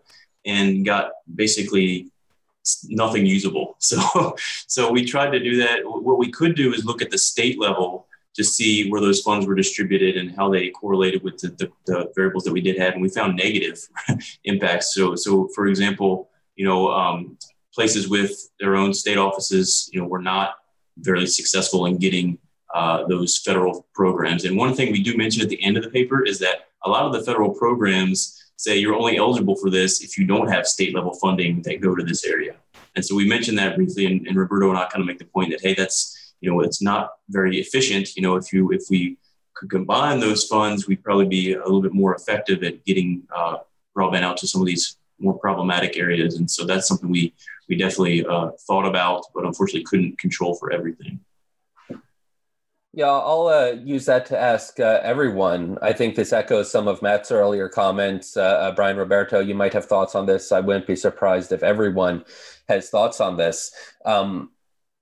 and 0.45 0.85
got 0.85 1.11
basically 1.35 2.11
nothing 2.85 3.25
usable. 3.25 3.77
So, 3.79 4.35
so 4.67 4.91
we 4.91 5.03
tried 5.03 5.31
to 5.31 5.39
do 5.39 5.57
that. 5.57 5.79
What 5.83 6.17
we 6.17 6.31
could 6.31 6.55
do 6.55 6.73
is 6.73 6.85
look 6.85 7.01
at 7.01 7.11
the 7.11 7.17
state 7.17 7.59
level 7.59 8.07
to 8.35 8.43
see 8.43 8.89
where 8.89 9.01
those 9.01 9.21
funds 9.21 9.45
were 9.45 9.55
distributed 9.55 10.15
and 10.17 10.33
how 10.35 10.49
they 10.49 10.69
correlated 10.69 11.21
with 11.21 11.37
the, 11.37 11.49
the, 11.49 11.71
the 11.85 12.11
variables 12.15 12.45
that 12.45 12.53
we 12.53 12.61
did 12.61 12.77
have, 12.79 12.93
and 12.93 13.01
we 13.01 13.09
found 13.09 13.35
negative 13.35 13.85
impacts. 14.45 14.93
So, 14.93 15.15
so 15.15 15.49
for 15.53 15.67
example, 15.67 16.29
you 16.55 16.65
know, 16.65 16.91
um, 16.91 17.37
places 17.73 18.07
with 18.07 18.49
their 18.59 18.75
own 18.75 18.93
state 18.93 19.17
offices, 19.17 19.89
you 19.91 19.99
know, 19.99 20.07
were 20.07 20.21
not 20.21 20.55
very 20.97 21.25
successful 21.25 21.85
in 21.85 21.97
getting 21.97 22.37
uh, 22.73 23.05
those 23.07 23.37
federal 23.37 23.87
programs. 23.93 24.45
And 24.45 24.57
one 24.57 24.73
thing 24.73 24.91
we 24.91 25.03
do 25.03 25.17
mention 25.17 25.41
at 25.41 25.49
the 25.49 25.61
end 25.63 25.77
of 25.77 25.83
the 25.83 25.89
paper 25.89 26.25
is 26.25 26.39
that 26.39 26.69
a 26.85 26.89
lot 26.89 27.05
of 27.05 27.13
the 27.13 27.21
federal 27.21 27.51
programs 27.51 28.39
say 28.57 28.77
you're 28.77 28.95
only 28.95 29.17
eligible 29.17 29.55
for 29.55 29.69
this 29.69 30.01
if 30.01 30.17
you 30.17 30.25
don't 30.25 30.47
have 30.47 30.67
state 30.67 30.95
level 30.95 31.13
funding 31.13 31.61
that 31.63 31.81
go 31.81 31.95
to 31.95 32.03
this 32.03 32.25
area. 32.25 32.55
And 32.95 33.03
so 33.03 33.15
we 33.15 33.27
mentioned 33.27 33.57
that 33.57 33.75
briefly, 33.75 34.05
and, 34.05 34.27
and 34.27 34.37
Roberto 34.37 34.69
and 34.69 34.77
I 34.77 34.85
kind 34.85 35.01
of 35.01 35.07
make 35.07 35.19
the 35.19 35.25
point 35.25 35.51
that 35.51 35.61
hey, 35.61 35.73
that's 35.73 36.35
you 36.41 36.51
know 36.51 36.61
it's 36.61 36.81
not 36.81 37.11
very 37.29 37.59
efficient. 37.59 38.15
You 38.15 38.21
know, 38.21 38.35
if 38.35 38.53
you 38.53 38.71
if 38.71 38.83
we 38.89 39.17
could 39.55 39.69
combine 39.69 40.19
those 40.19 40.45
funds, 40.45 40.87
we'd 40.87 41.03
probably 41.03 41.25
be 41.25 41.53
a 41.53 41.63
little 41.63 41.81
bit 41.81 41.93
more 41.93 42.15
effective 42.15 42.63
at 42.63 42.85
getting 42.85 43.23
uh, 43.35 43.57
broadband 43.97 44.21
out 44.21 44.37
to 44.37 44.47
some 44.47 44.61
of 44.61 44.67
these 44.67 44.97
more 45.19 45.37
problematic 45.39 45.97
areas. 45.97 46.35
And 46.35 46.49
so 46.49 46.65
that's 46.65 46.87
something 46.87 47.09
we 47.09 47.33
we 47.69 47.77
definitely 47.77 48.25
uh, 48.25 48.51
thought 48.67 48.85
about, 48.85 49.25
but 49.33 49.45
unfortunately 49.45 49.85
couldn't 49.85 50.19
control 50.19 50.55
for 50.55 50.71
everything. 50.71 51.19
Yeah, 52.95 53.07
I'll 53.07 53.47
uh, 53.47 53.71
use 53.83 54.05
that 54.05 54.27
to 54.27 54.39
ask 54.39 54.79
uh, 54.79 54.99
everyone. 55.01 55.79
I 55.81 55.93
think 55.93 56.13
this 56.13 56.31
echoes 56.31 56.69
some 56.69 56.87
of 56.87 57.01
Matt's 57.01 57.31
earlier 57.31 57.67
comments. 57.67 58.37
Uh, 58.37 58.41
uh 58.41 58.75
Brian 58.75 58.97
Roberto, 58.97 59.39
you 59.39 59.55
might 59.55 59.73
have 59.73 59.85
thoughts 59.85 60.13
on 60.13 60.27
this. 60.27 60.51
I 60.51 60.59
wouldn't 60.59 60.85
be 60.85 60.95
surprised 60.95 61.51
if 61.51 61.63
everyone 61.63 62.23
has 62.69 62.89
thoughts 62.89 63.19
on 63.19 63.35
this. 63.37 63.73
Um, 64.05 64.51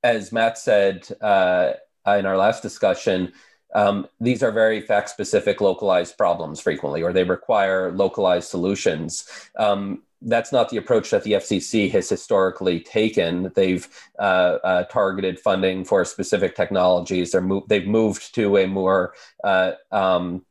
as 0.03 0.31
Matt 0.31 0.57
said 0.57 1.05
uh, 1.19 1.73
in 2.07 2.25
our 2.25 2.37
last 2.37 2.61
discussion, 2.63 3.33
um, 3.73 4.07
these 4.19 4.43
are 4.43 4.51
very 4.51 4.81
fact 4.81 5.09
specific, 5.09 5.61
localized 5.61 6.17
problems 6.17 6.59
frequently, 6.59 7.01
or 7.01 7.13
they 7.13 7.23
require 7.23 7.91
localized 7.91 8.49
solutions. 8.49 9.27
Um, 9.57 10.03
that's 10.23 10.51
not 10.51 10.69
the 10.69 10.77
approach 10.77 11.09
that 11.09 11.23
the 11.23 11.33
FCC 11.33 11.91
has 11.91 12.07
historically 12.07 12.79
taken. 12.79 13.51
They've 13.55 13.87
uh, 14.19 14.59
uh, 14.63 14.83
targeted 14.83 15.39
funding 15.39 15.83
for 15.83 16.05
specific 16.05 16.55
technologies. 16.55 17.31
They're 17.31 17.41
mo- 17.41 17.65
they've 17.67 17.87
moved 17.87 18.35
to 18.35 18.57
a 18.57 18.67
more 18.67 19.13
uh, 19.43 19.73
um, 19.91 20.45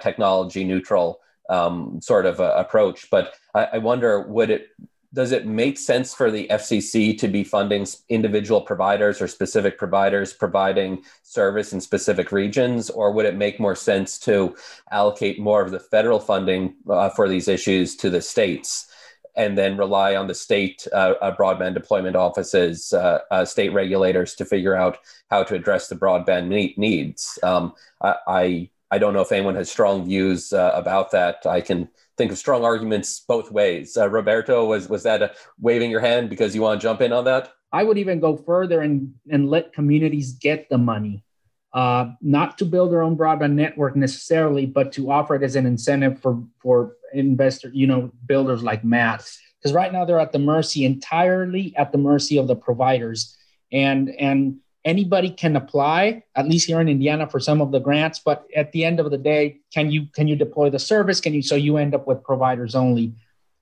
technology 0.00 0.64
neutral 0.64 1.20
um, 1.48 2.00
sort 2.00 2.26
of 2.26 2.40
approach. 2.40 3.10
But 3.10 3.34
I, 3.54 3.64
I 3.74 3.78
wonder, 3.78 4.22
would 4.22 4.50
it 4.50 4.68
does 5.14 5.32
it 5.32 5.46
make 5.46 5.78
sense 5.78 6.14
for 6.14 6.30
the 6.30 6.46
FCC 6.48 7.16
to 7.18 7.28
be 7.28 7.44
funding 7.44 7.86
individual 8.08 8.60
providers 8.60 9.20
or 9.20 9.28
specific 9.28 9.76
providers 9.76 10.32
providing 10.32 11.02
service 11.22 11.72
in 11.72 11.80
specific 11.80 12.32
regions, 12.32 12.88
or 12.88 13.12
would 13.12 13.26
it 13.26 13.36
make 13.36 13.60
more 13.60 13.76
sense 13.76 14.18
to 14.18 14.56
allocate 14.90 15.38
more 15.38 15.60
of 15.62 15.70
the 15.70 15.80
federal 15.80 16.18
funding 16.18 16.74
uh, 16.88 17.10
for 17.10 17.28
these 17.28 17.48
issues 17.48 17.96
to 17.96 18.10
the 18.10 18.22
states? 18.22 18.88
and 19.34 19.56
then 19.56 19.76
rely 19.76 20.14
on 20.14 20.26
the 20.26 20.34
state 20.34 20.86
uh, 20.92 21.14
uh, 21.22 21.34
broadband 21.34 21.74
deployment 21.74 22.16
offices, 22.16 22.92
uh, 22.92 23.20
uh, 23.30 23.44
state 23.44 23.72
regulators 23.72 24.34
to 24.34 24.44
figure 24.44 24.74
out 24.74 24.98
how 25.30 25.42
to 25.42 25.54
address 25.54 25.88
the 25.88 25.96
broadband 25.96 26.48
needs. 26.76 27.38
Um, 27.42 27.72
I, 28.02 28.14
I, 28.26 28.70
I 28.90 28.98
don't 28.98 29.14
know 29.14 29.22
if 29.22 29.32
anyone 29.32 29.54
has 29.54 29.70
strong 29.70 30.04
views 30.04 30.52
uh, 30.52 30.72
about 30.74 31.12
that. 31.12 31.46
I 31.46 31.62
can 31.62 31.88
think 32.16 32.32
of 32.32 32.38
strong 32.38 32.64
arguments 32.64 33.20
both 33.20 33.50
ways. 33.50 33.96
Uh, 33.96 34.08
Roberto, 34.08 34.66
was 34.66 34.88
was 34.88 35.02
that 35.04 35.22
a 35.22 35.32
waving 35.60 35.90
your 35.90 36.00
hand 36.00 36.30
because 36.30 36.54
you 36.54 36.62
want 36.62 36.80
to 36.80 36.84
jump 36.84 37.00
in 37.00 37.12
on 37.12 37.24
that? 37.24 37.52
I 37.72 37.84
would 37.84 37.98
even 37.98 38.20
go 38.20 38.36
further 38.36 38.80
and 38.80 39.14
and 39.30 39.48
let 39.48 39.72
communities 39.72 40.32
get 40.32 40.68
the 40.68 40.78
money. 40.78 41.24
Uh, 41.72 42.12
not 42.20 42.58
to 42.58 42.66
build 42.66 42.92
their 42.92 43.02
own 43.02 43.16
broadband 43.16 43.52
network 43.52 43.96
necessarily, 43.96 44.66
but 44.66 44.92
to 44.92 45.10
offer 45.10 45.34
it 45.34 45.42
as 45.42 45.56
an 45.56 45.64
incentive 45.64 46.20
for 46.20 46.42
for 46.58 46.96
investor, 47.14 47.70
you 47.72 47.86
know, 47.86 48.10
builders 48.26 48.62
like 48.62 48.84
Matt. 48.84 49.28
Because 49.58 49.74
right 49.74 49.92
now 49.92 50.04
they're 50.04 50.20
at 50.20 50.32
the 50.32 50.38
mercy, 50.38 50.84
entirely 50.84 51.72
at 51.76 51.92
the 51.92 51.98
mercy 51.98 52.36
of 52.36 52.46
the 52.46 52.56
providers, 52.56 53.36
and 53.72 54.10
and 54.10 54.56
anybody 54.84 55.30
can 55.30 55.56
apply, 55.56 56.24
at 56.34 56.48
least 56.48 56.66
here 56.66 56.80
in 56.80 56.88
Indiana, 56.88 57.28
for 57.28 57.40
some 57.40 57.60
of 57.60 57.72
the 57.72 57.80
grants. 57.80 58.18
But 58.18 58.46
at 58.54 58.72
the 58.72 58.84
end 58.84 59.00
of 59.00 59.10
the 59.10 59.18
day, 59.18 59.60
can 59.72 59.90
you 59.90 60.06
can 60.14 60.28
you 60.28 60.36
deploy 60.36 60.70
the 60.70 60.78
service? 60.78 61.20
Can 61.20 61.34
you 61.34 61.42
so 61.42 61.54
you 61.54 61.76
end 61.76 61.94
up 61.94 62.06
with 62.06 62.22
providers 62.22 62.74
only? 62.74 63.14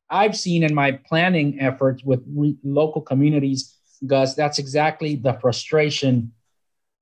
I've 0.09 0.37
seen 0.37 0.64
in 0.64 0.74
my 0.74 0.92
planning 0.92 1.61
efforts 1.61 2.02
with 2.02 2.24
re- 2.35 2.56
local 2.64 3.00
communities, 3.00 3.76
Gus, 4.06 4.35
that's 4.35 4.59
exactly 4.59 5.14
the 5.14 5.35
frustration 5.35 6.33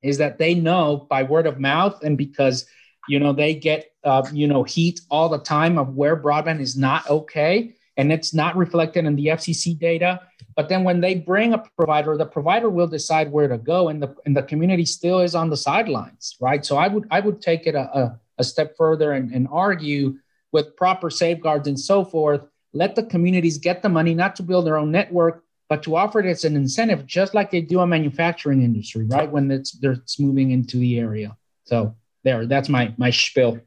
is 0.02 0.18
that 0.18 0.38
they 0.38 0.54
know 0.54 1.06
by 1.08 1.22
word 1.22 1.46
of 1.46 1.58
mouth 1.58 2.02
and 2.02 2.16
because 2.16 2.66
you 3.08 3.18
know 3.18 3.32
they 3.32 3.54
get 3.54 3.92
uh, 4.04 4.26
you 4.32 4.46
know 4.46 4.62
heat 4.62 5.00
all 5.10 5.28
the 5.28 5.38
time 5.38 5.78
of 5.78 5.94
where 5.94 6.16
broadband 6.16 6.60
is 6.60 6.76
not 6.76 7.08
okay 7.08 7.74
and 7.98 8.10
it's 8.10 8.32
not 8.32 8.56
reflected 8.56 9.04
in 9.04 9.14
the 9.16 9.26
fcc 9.26 9.78
data 9.78 10.20
but 10.56 10.68
then 10.68 10.84
when 10.84 11.00
they 11.00 11.14
bring 11.14 11.52
a 11.52 11.62
provider 11.76 12.16
the 12.16 12.24
provider 12.24 12.70
will 12.70 12.86
decide 12.86 13.30
where 13.30 13.48
to 13.48 13.58
go 13.58 13.88
and 13.88 14.02
the 14.02 14.14
and 14.24 14.36
the 14.36 14.42
community 14.42 14.86
still 14.86 15.20
is 15.20 15.34
on 15.34 15.50
the 15.50 15.56
sidelines 15.56 16.36
right 16.40 16.64
so 16.64 16.76
i 16.76 16.88
would 16.88 17.06
i 17.10 17.20
would 17.20 17.42
take 17.42 17.66
it 17.66 17.74
a, 17.74 17.98
a, 17.98 18.20
a 18.38 18.44
step 18.44 18.76
further 18.76 19.12
and, 19.12 19.32
and 19.32 19.46
argue 19.50 20.14
with 20.52 20.74
proper 20.76 21.10
safeguards 21.10 21.68
and 21.68 21.78
so 21.78 22.04
forth 22.04 22.40
let 22.72 22.94
the 22.94 23.02
communities 23.02 23.58
get 23.58 23.82
the 23.82 23.88
money 23.88 24.14
not 24.14 24.34
to 24.36 24.42
build 24.42 24.66
their 24.66 24.78
own 24.78 24.90
network 24.90 25.44
but 25.68 25.82
to 25.82 25.96
offer 25.96 26.20
it 26.20 26.26
as 26.26 26.44
an 26.44 26.56
incentive, 26.56 27.06
just 27.06 27.34
like 27.34 27.50
they 27.50 27.60
do 27.60 27.80
a 27.80 27.86
manufacturing 27.86 28.62
industry, 28.62 29.04
right? 29.04 29.30
When 29.30 29.50
it's 29.50 29.76
it's 29.82 30.18
moving 30.18 30.50
into 30.50 30.78
the 30.78 30.98
area. 30.98 31.36
So 31.64 31.94
there, 32.24 32.46
that's 32.46 32.68
my 32.68 32.94
my 32.96 33.10
spiel. 33.10 33.60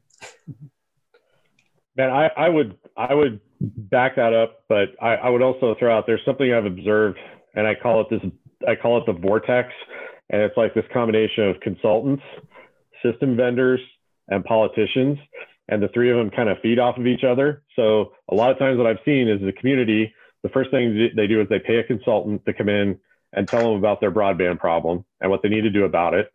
Man, 1.96 2.10
I, 2.10 2.32
I 2.36 2.50
would 2.50 2.78
I 2.98 3.14
would 3.14 3.40
back 3.62 4.16
that 4.16 4.34
up, 4.34 4.64
but 4.68 4.90
I, 5.02 5.16
I 5.16 5.30
would 5.30 5.42
also 5.42 5.76
throw 5.80 5.96
out 5.96 6.06
there's 6.08 6.22
something 6.26 6.52
I've 6.52 6.66
observed, 6.66 7.18
and 7.56 7.68
I 7.68 7.76
call 7.76 8.02
it 8.02 8.08
this 8.10 8.22
I 8.68 8.76
call 8.76 8.98
it 8.98 9.06
the 9.06 9.14
vortex, 9.14 9.70
and 10.30 10.42
it's 10.42 10.58
like 10.58 10.74
this 10.74 10.86
combination 10.94 11.50
of 11.50 11.60
consultants, 11.62 12.24
system 13.04 13.36
vendors, 13.36 13.80
and 14.28 14.44
politicians, 14.44 15.18
and 15.68 15.82
the 15.82 15.90
three 15.94 16.12
of 16.12 16.18
them 16.18 16.30
kind 16.30 16.50
of 16.50 16.58
feed 16.62 16.80
off 16.80 16.98
of 16.98 17.08
each 17.08 17.24
other. 17.24 17.64
So 17.76 18.14
a 18.30 18.36
lot 18.36 18.52
of 18.52 18.60
times, 18.60 18.78
what 18.78 18.88
I've 18.88 19.04
seen 19.06 19.28
is 19.28 19.42
the 19.42 19.54
community 19.54 20.14
the 20.44 20.50
first 20.50 20.72
thing 20.72 21.10
they 21.16 21.28
do 21.28 21.42
is 21.42 21.48
they 21.50 21.60
pay 21.60 21.78
a 21.78 21.84
consultant 21.84 22.46
to 22.46 22.54
come 22.54 22.70
in 22.70 22.98
and 23.34 23.48
tell 23.48 23.62
them 23.62 23.78
about 23.78 24.02
their 24.02 24.12
broadband 24.12 24.60
problem 24.60 25.06
and 25.20 25.30
what 25.30 25.42
they 25.44 25.50
need 25.50 25.62
to 25.62 25.70
do 25.70 25.86
about 25.86 26.14
it. 26.14 26.32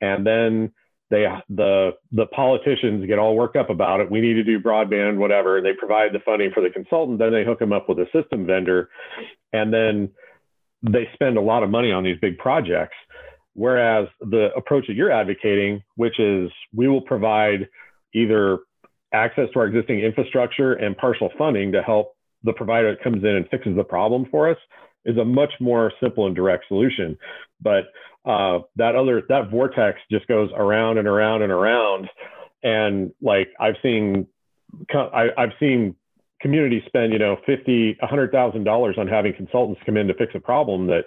And 0.00 0.26
then 0.26 0.72
they 1.10 1.26
the 1.48 1.90
the 2.12 2.26
politicians 2.26 3.06
get 3.06 3.18
all 3.18 3.36
worked 3.36 3.56
up 3.56 3.68
about 3.68 4.00
it. 4.00 4.10
We 4.10 4.20
need 4.20 4.34
to 4.34 4.44
do 4.44 4.60
broadband, 4.60 5.16
whatever. 5.16 5.58
And 5.58 5.66
they 5.66 5.72
provide 5.78 6.12
the 6.12 6.20
funding 6.24 6.52
for 6.54 6.62
the 6.62 6.70
consultant. 6.70 7.18
Then 7.18 7.32
they 7.32 7.44
hook 7.44 7.58
them 7.58 7.72
up 7.72 7.88
with 7.88 7.98
a 7.98 8.06
system 8.12 8.46
vendor, 8.46 8.88
and 9.52 9.72
then 9.72 10.10
they 10.82 11.08
spend 11.12 11.36
a 11.36 11.42
lot 11.42 11.62
of 11.62 11.70
money 11.70 11.92
on 11.92 12.04
these 12.04 12.18
big 12.20 12.38
projects. 12.38 12.96
Whereas 13.54 14.08
the 14.20 14.50
approach 14.56 14.86
that 14.86 14.94
you're 14.94 15.10
advocating, 15.10 15.82
which 15.96 16.18
is 16.20 16.50
we 16.72 16.88
will 16.88 17.02
provide 17.02 17.68
either 18.14 18.60
access 19.12 19.48
to 19.52 19.58
our 19.58 19.66
existing 19.66 20.00
infrastructure 20.00 20.74
and 20.74 20.96
partial 20.96 21.30
funding 21.36 21.72
to 21.72 21.82
help 21.82 22.14
the 22.44 22.52
provider 22.52 22.94
that 22.94 23.02
comes 23.02 23.22
in 23.24 23.30
and 23.30 23.48
fixes 23.50 23.76
the 23.76 23.84
problem 23.84 24.26
for 24.30 24.48
us 24.48 24.56
is 25.04 25.16
a 25.16 25.24
much 25.24 25.52
more 25.60 25.92
simple 26.00 26.26
and 26.26 26.36
direct 26.36 26.64
solution. 26.68 27.18
But 27.60 27.84
uh, 28.24 28.60
that 28.76 28.96
other 28.96 29.22
that 29.28 29.50
vortex 29.50 29.98
just 30.10 30.26
goes 30.26 30.50
around 30.54 30.98
and 30.98 31.08
around 31.08 31.42
and 31.42 31.52
around, 31.52 32.08
and 32.62 33.12
like 33.20 33.48
I've 33.58 33.76
seen 33.82 34.26
I, 34.92 35.28
I've 35.36 35.52
seen 35.58 35.96
communities 36.40 36.82
spend, 36.86 37.12
you 37.12 37.18
know, 37.18 37.36
fifty, 37.46 37.96
a 38.02 38.06
hundred 38.06 38.32
thousand 38.32 38.64
dollars 38.64 38.96
on 38.98 39.08
having 39.08 39.34
consultants 39.34 39.80
come 39.86 39.96
in 39.96 40.06
to 40.08 40.14
fix 40.14 40.34
a 40.34 40.40
problem 40.40 40.86
that 40.88 41.04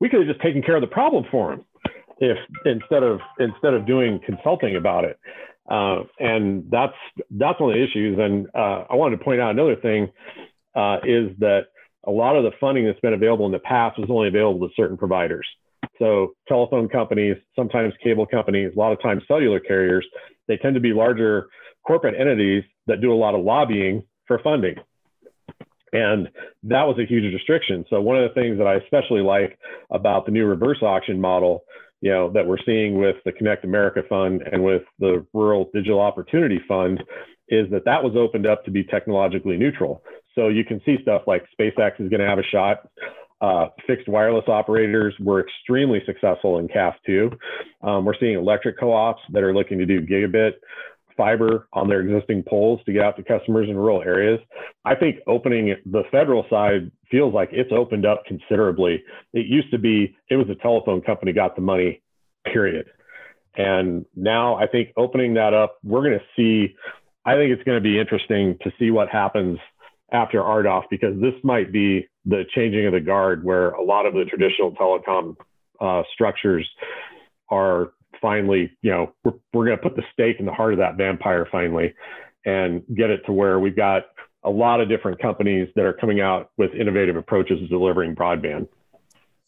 we 0.00 0.08
could 0.08 0.20
have 0.20 0.28
just 0.28 0.40
taken 0.40 0.62
care 0.62 0.76
of 0.76 0.80
the 0.80 0.88
problem 0.88 1.24
for 1.30 1.50
them 1.50 1.64
if 2.18 2.36
instead 2.64 3.02
of 3.02 3.20
instead 3.38 3.74
of 3.74 3.86
doing 3.86 4.20
consulting 4.24 4.76
about 4.76 5.04
it. 5.04 5.18
Uh, 5.70 6.02
and 6.18 6.64
that's 6.70 6.94
that's 7.30 7.60
one 7.60 7.70
of 7.70 7.76
the 7.76 7.84
issues. 7.84 8.18
And 8.18 8.46
uh, 8.54 8.84
I 8.90 8.94
wanted 8.94 9.18
to 9.18 9.24
point 9.24 9.40
out 9.40 9.50
another 9.50 9.76
thing 9.76 10.10
uh, 10.74 10.98
is 11.04 11.36
that 11.38 11.66
a 12.04 12.10
lot 12.10 12.36
of 12.36 12.44
the 12.44 12.52
funding 12.60 12.86
that's 12.86 13.00
been 13.00 13.12
available 13.12 13.46
in 13.46 13.52
the 13.52 13.58
past 13.58 13.98
was 13.98 14.08
only 14.10 14.28
available 14.28 14.66
to 14.66 14.74
certain 14.74 14.96
providers. 14.96 15.46
So 15.98 16.34
telephone 16.46 16.88
companies, 16.88 17.36
sometimes 17.56 17.92
cable 18.02 18.26
companies, 18.26 18.72
a 18.74 18.78
lot 18.78 18.92
of 18.92 19.02
times 19.02 19.22
cellular 19.26 19.60
carriers, 19.60 20.06
they 20.46 20.56
tend 20.56 20.74
to 20.74 20.80
be 20.80 20.92
larger 20.92 21.48
corporate 21.86 22.14
entities 22.18 22.64
that 22.86 23.00
do 23.00 23.12
a 23.12 23.16
lot 23.16 23.34
of 23.34 23.44
lobbying 23.44 24.02
for 24.26 24.38
funding. 24.42 24.76
And 25.92 26.28
that 26.64 26.82
was 26.82 26.98
a 26.98 27.06
huge 27.06 27.32
restriction. 27.32 27.84
So 27.88 28.00
one 28.00 28.16
of 28.16 28.28
the 28.28 28.34
things 28.40 28.58
that 28.58 28.66
I 28.66 28.74
especially 28.74 29.22
like 29.22 29.58
about 29.90 30.26
the 30.26 30.32
new 30.32 30.44
reverse 30.44 30.82
auction 30.82 31.20
model, 31.20 31.64
you 32.00 32.10
know, 32.10 32.30
that 32.32 32.46
we're 32.46 32.62
seeing 32.64 32.98
with 32.98 33.16
the 33.24 33.32
Connect 33.32 33.64
America 33.64 34.02
Fund 34.08 34.42
and 34.52 34.62
with 34.62 34.82
the 34.98 35.26
Rural 35.32 35.70
Digital 35.72 36.00
Opportunity 36.00 36.60
Fund 36.68 37.02
is 37.48 37.70
that 37.70 37.86
that 37.86 38.04
was 38.04 38.14
opened 38.16 38.46
up 38.46 38.64
to 38.64 38.70
be 38.70 38.84
technologically 38.84 39.56
neutral. 39.56 40.02
So 40.34 40.48
you 40.48 40.64
can 40.64 40.80
see 40.84 40.98
stuff 41.00 41.22
like 41.26 41.44
SpaceX 41.58 42.00
is 42.00 42.10
going 42.10 42.20
to 42.20 42.28
have 42.28 42.38
a 42.38 42.42
shot. 42.42 42.86
Uh, 43.40 43.68
fixed 43.86 44.08
wireless 44.08 44.44
operators 44.48 45.14
were 45.20 45.40
extremely 45.40 46.02
successful 46.06 46.58
in 46.58 46.66
CAF 46.68 46.94
2. 47.06 47.30
Um, 47.82 48.04
we're 48.04 48.18
seeing 48.18 48.34
electric 48.34 48.78
co-ops 48.78 49.22
that 49.32 49.42
are 49.42 49.54
looking 49.54 49.78
to 49.78 49.86
do 49.86 50.00
gigabit 50.00 50.54
fiber 51.18 51.68
on 51.72 51.88
their 51.88 52.00
existing 52.00 52.44
poles 52.48 52.80
to 52.86 52.92
get 52.92 53.02
out 53.02 53.16
to 53.16 53.22
customers 53.22 53.68
in 53.68 53.76
rural 53.76 54.02
areas. 54.02 54.40
I 54.84 54.94
think 54.94 55.16
opening 55.26 55.74
the 55.84 56.04
federal 56.10 56.46
side 56.48 56.90
feels 57.10 57.34
like 57.34 57.50
it's 57.52 57.72
opened 57.72 58.06
up 58.06 58.22
considerably. 58.26 59.02
It 59.34 59.46
used 59.46 59.70
to 59.72 59.78
be 59.78 60.16
it 60.30 60.36
was 60.36 60.48
a 60.48 60.54
telephone 60.54 61.02
company 61.02 61.32
got 61.32 61.56
the 61.56 61.60
money, 61.60 62.02
period. 62.50 62.86
And 63.56 64.06
now 64.14 64.54
I 64.54 64.68
think 64.68 64.90
opening 64.96 65.34
that 65.34 65.52
up, 65.52 65.78
we're 65.82 66.02
going 66.02 66.18
to 66.18 66.24
see. 66.36 66.74
I 67.26 67.34
think 67.34 67.50
it's 67.50 67.64
going 67.64 67.76
to 67.76 67.82
be 67.82 67.98
interesting 67.98 68.56
to 68.62 68.70
see 68.78 68.90
what 68.90 69.08
happens 69.08 69.58
after 70.12 70.40
RDOF 70.40 70.84
because 70.88 71.20
this 71.20 71.34
might 71.42 71.72
be 71.72 72.06
the 72.28 72.44
changing 72.54 72.86
of 72.86 72.92
the 72.92 73.00
guard 73.00 73.42
where 73.42 73.70
a 73.70 73.82
lot 73.82 74.06
of 74.06 74.12
the 74.12 74.24
traditional 74.24 74.72
telecom 74.72 75.34
uh, 75.80 76.02
structures 76.12 76.68
are 77.50 77.92
finally, 78.20 78.70
you 78.82 78.90
know, 78.90 79.12
we're, 79.24 79.32
we're 79.52 79.64
going 79.64 79.76
to 79.76 79.82
put 79.82 79.96
the 79.96 80.02
stake 80.12 80.36
in 80.38 80.46
the 80.46 80.52
heart 80.52 80.74
of 80.74 80.78
that 80.78 80.96
vampire 80.96 81.48
finally 81.50 81.94
and 82.44 82.82
get 82.94 83.10
it 83.10 83.22
to 83.24 83.32
where 83.32 83.58
we've 83.58 83.76
got 83.76 84.02
a 84.44 84.50
lot 84.50 84.80
of 84.80 84.88
different 84.88 85.20
companies 85.20 85.68
that 85.74 85.84
are 85.84 85.94
coming 85.94 86.20
out 86.20 86.50
with 86.58 86.72
innovative 86.74 87.16
approaches 87.16 87.58
to 87.60 87.66
delivering 87.66 88.14
broadband. 88.14 88.68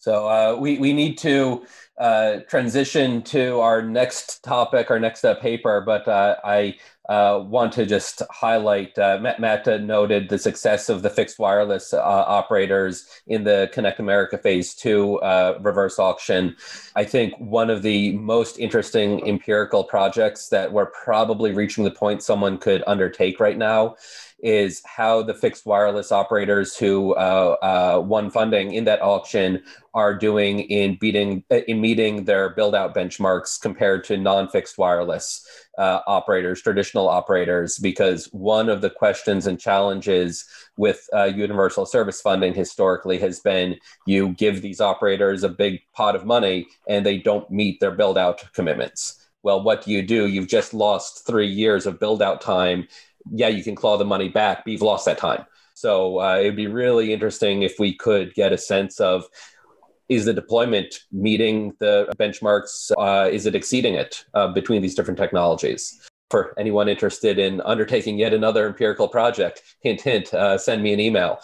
So 0.00 0.28
uh, 0.28 0.56
we, 0.58 0.78
we 0.78 0.94
need 0.94 1.18
to 1.18 1.62
uh, 1.98 2.38
transition 2.48 3.20
to 3.20 3.60
our 3.60 3.82
next 3.82 4.42
topic, 4.42 4.90
our 4.90 4.98
next 4.98 5.22
uh, 5.22 5.34
paper, 5.34 5.82
but 5.82 6.08
uh, 6.08 6.36
I 6.42 6.76
uh, 7.10 7.44
want 7.44 7.74
to 7.74 7.84
just 7.84 8.22
highlight 8.30 8.98
uh, 8.98 9.18
Matt, 9.20 9.40
Matt 9.40 9.66
noted 9.82 10.30
the 10.30 10.38
success 10.38 10.88
of 10.88 11.02
the 11.02 11.10
fixed 11.10 11.38
wireless 11.38 11.92
operators 11.92 13.06
in 13.26 13.44
the 13.44 13.68
Connect 13.74 14.00
America 14.00 14.38
Phase 14.38 14.74
2 14.74 15.18
uh, 15.18 15.58
reverse 15.60 15.98
auction. 15.98 16.56
I 16.96 17.04
think 17.04 17.34
one 17.38 17.68
of 17.68 17.82
the 17.82 18.16
most 18.16 18.58
interesting 18.58 19.28
empirical 19.28 19.84
projects 19.84 20.48
that 20.48 20.72
we're 20.72 20.86
probably 20.86 21.52
reaching 21.52 21.84
the 21.84 21.90
point 21.90 22.22
someone 22.22 22.56
could 22.56 22.82
undertake 22.86 23.38
right 23.38 23.58
now 23.58 23.96
is 24.42 24.82
how 24.84 25.22
the 25.22 25.34
fixed 25.34 25.66
wireless 25.66 26.12
operators 26.12 26.76
who 26.76 27.14
uh, 27.14 27.56
uh, 27.62 28.00
won 28.00 28.30
funding 28.30 28.72
in 28.72 28.84
that 28.84 29.02
auction 29.02 29.62
are 29.92 30.14
doing 30.14 30.60
in 30.60 30.96
beating 31.00 31.42
in 31.50 31.80
meeting 31.80 32.24
their 32.24 32.50
build 32.50 32.74
out 32.74 32.94
benchmarks 32.94 33.60
compared 33.60 34.04
to 34.04 34.16
non-fixed 34.16 34.78
wireless 34.78 35.46
uh, 35.78 36.00
operators, 36.06 36.62
traditional 36.62 37.08
operators, 37.08 37.78
because 37.78 38.26
one 38.26 38.68
of 38.68 38.80
the 38.82 38.90
questions 38.90 39.46
and 39.46 39.58
challenges 39.58 40.44
with 40.76 41.08
uh, 41.14 41.24
universal 41.24 41.86
service 41.86 42.20
funding 42.20 42.54
historically 42.54 43.18
has 43.18 43.40
been 43.40 43.76
you 44.06 44.30
give 44.30 44.62
these 44.62 44.80
operators 44.80 45.42
a 45.42 45.48
big 45.48 45.80
pot 45.92 46.14
of 46.14 46.24
money 46.24 46.66
and 46.88 47.04
they 47.04 47.18
don't 47.18 47.50
meet 47.50 47.80
their 47.80 47.90
build 47.90 48.16
out 48.16 48.44
commitments. 48.52 49.16
Well, 49.42 49.62
what 49.62 49.84
do 49.84 49.90
you 49.90 50.02
do? 50.02 50.26
You've 50.26 50.48
just 50.48 50.74
lost 50.74 51.26
three 51.26 51.48
years 51.48 51.86
of 51.86 51.98
build 51.98 52.20
out 52.20 52.40
time 52.42 52.86
yeah, 53.30 53.48
you 53.48 53.62
can 53.62 53.74
claw 53.74 53.96
the 53.96 54.04
money 54.04 54.28
back, 54.28 54.64
but 54.64 54.72
you've 54.72 54.82
lost 54.82 55.04
that 55.06 55.18
time. 55.18 55.44
So 55.74 56.20
uh, 56.20 56.36
it'd 56.38 56.56
be 56.56 56.66
really 56.66 57.12
interesting 57.12 57.62
if 57.62 57.78
we 57.78 57.94
could 57.94 58.34
get 58.34 58.52
a 58.52 58.58
sense 58.58 59.00
of 59.00 59.24
is 60.08 60.24
the 60.24 60.34
deployment 60.34 61.04
meeting 61.12 61.72
the 61.78 62.12
benchmarks? 62.18 62.90
Uh, 62.98 63.30
is 63.30 63.46
it 63.46 63.54
exceeding 63.54 63.94
it 63.94 64.24
uh, 64.34 64.48
between 64.48 64.82
these 64.82 64.94
different 64.94 65.18
technologies? 65.18 66.00
For 66.30 66.52
anyone 66.58 66.88
interested 66.88 67.38
in 67.38 67.60
undertaking 67.62 68.18
yet 68.18 68.34
another 68.34 68.66
empirical 68.66 69.08
project, 69.08 69.62
hint, 69.80 70.00
hint, 70.00 70.34
uh, 70.34 70.58
send 70.58 70.82
me 70.82 70.92
an 70.92 71.00
email. 71.00 71.40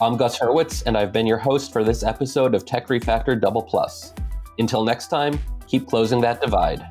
I'm 0.00 0.16
Gus 0.16 0.38
Hurwitz, 0.38 0.82
and 0.84 0.96
I've 0.96 1.12
been 1.12 1.26
your 1.26 1.38
host 1.38 1.72
for 1.72 1.84
this 1.84 2.02
episode 2.02 2.54
of 2.54 2.66
Tech 2.66 2.88
Refactor 2.88 3.40
Double 3.40 3.62
Plus. 3.62 4.12
Until 4.62 4.84
next 4.84 5.08
time, 5.08 5.40
keep 5.66 5.88
closing 5.88 6.20
that 6.20 6.40
divide. 6.40 6.86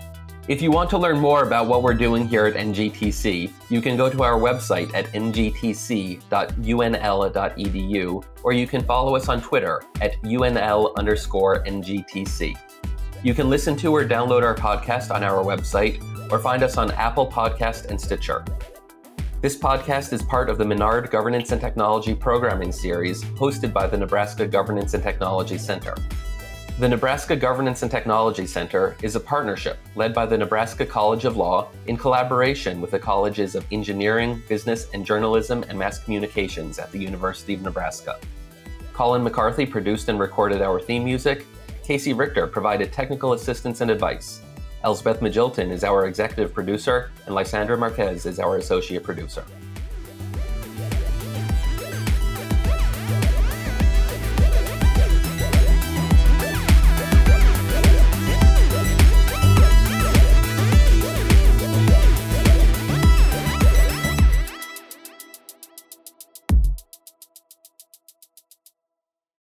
If 0.50 0.62
you 0.62 0.72
want 0.72 0.90
to 0.90 0.98
learn 0.98 1.18
more 1.18 1.44
about 1.44 1.68
what 1.68 1.84
we're 1.84 1.94
doing 1.94 2.28
here 2.28 2.46
at 2.46 2.56
NGTC, 2.56 3.50
you 3.70 3.82
can 3.82 3.96
go 3.96 4.10
to 4.10 4.24
our 4.24 4.38
website 4.38 4.94
at 4.94 5.06
ngtc.unl.edu, 5.14 6.26
or 8.44 8.52
you 8.52 8.68
can 8.68 8.84
follow 8.84 9.16
us 9.16 9.30
on 9.30 9.42
Twitter 9.42 9.82
at 10.02 10.22
unl 10.24 10.94
underscore 10.98 11.64
ngtc. 11.64 12.58
You 13.24 13.34
can 13.34 13.50
listen 13.50 13.78
to 13.78 13.96
or 13.96 14.04
download 14.04 14.44
our 14.44 14.56
podcast 14.56 15.16
on 15.16 15.24
our 15.24 15.42
website, 15.42 16.04
or 16.30 16.40
find 16.40 16.64
us 16.64 16.76
on 16.76 16.92
Apple 16.92 17.32
Podcast 17.32 17.86
and 17.86 18.02
Stitcher. 18.02 18.44
This 19.40 19.58
podcast 19.58 20.12
is 20.12 20.22
part 20.22 20.50
of 20.50 20.58
the 20.58 20.66
Menard 20.66 21.10
Governance 21.10 21.54
and 21.54 21.62
Technology 21.62 22.16
Programming 22.16 22.74
Series 22.74 23.24
hosted 23.24 23.72
by 23.72 23.88
the 23.88 23.98
Nebraska 23.98 24.46
Governance 24.46 24.94
and 24.94 25.02
Technology 25.02 25.58
Center. 25.58 25.96
The 26.80 26.90
Nebraska 26.90 27.36
Governance 27.36 27.84
and 27.84 27.92
Technology 27.92 28.48
Center 28.48 28.96
is 29.04 29.16
a 29.16 29.20
partnership 29.20 29.78
led 29.96 30.16
by 30.16 30.26
the 30.26 30.38
Nebraska 30.38 30.84
College 30.84 31.26
of 31.26 31.38
Law 31.38 31.68
in 31.86 31.96
collaboration 31.96 32.82
with 32.82 32.92
the 32.92 32.98
colleges 32.98 33.54
of 33.54 33.66
Engineering, 33.72 34.42
Business 34.50 34.88
and 34.94 35.06
Journalism 35.06 35.64
and 35.70 35.78
Mass 35.78 36.00
Communications 36.00 36.80
at 36.80 36.92
the 36.92 36.98
University 36.98 37.54
of 37.54 37.62
Nebraska. 37.62 38.20
Colin 38.94 39.24
McCarthy 39.24 39.66
produced 39.66 40.10
and 40.10 40.20
recorded 40.20 40.62
our 40.62 40.80
theme 40.80 41.04
music. 41.04 41.46
Casey 41.84 42.14
Richter 42.14 42.48
provided 42.48 42.92
technical 42.92 43.34
assistance 43.34 43.82
and 43.82 43.92
advice. 43.92 44.42
Elsbeth 44.84 45.20
Magilton 45.20 45.70
is 45.70 45.84
our 45.84 46.08
executive 46.08 46.52
producer, 46.52 47.12
and 47.28 47.36
Lysandra 47.36 47.78
Marquez 47.78 48.26
is 48.26 48.40
our 48.40 48.58
associate 48.58 49.04
producer. 49.04 49.46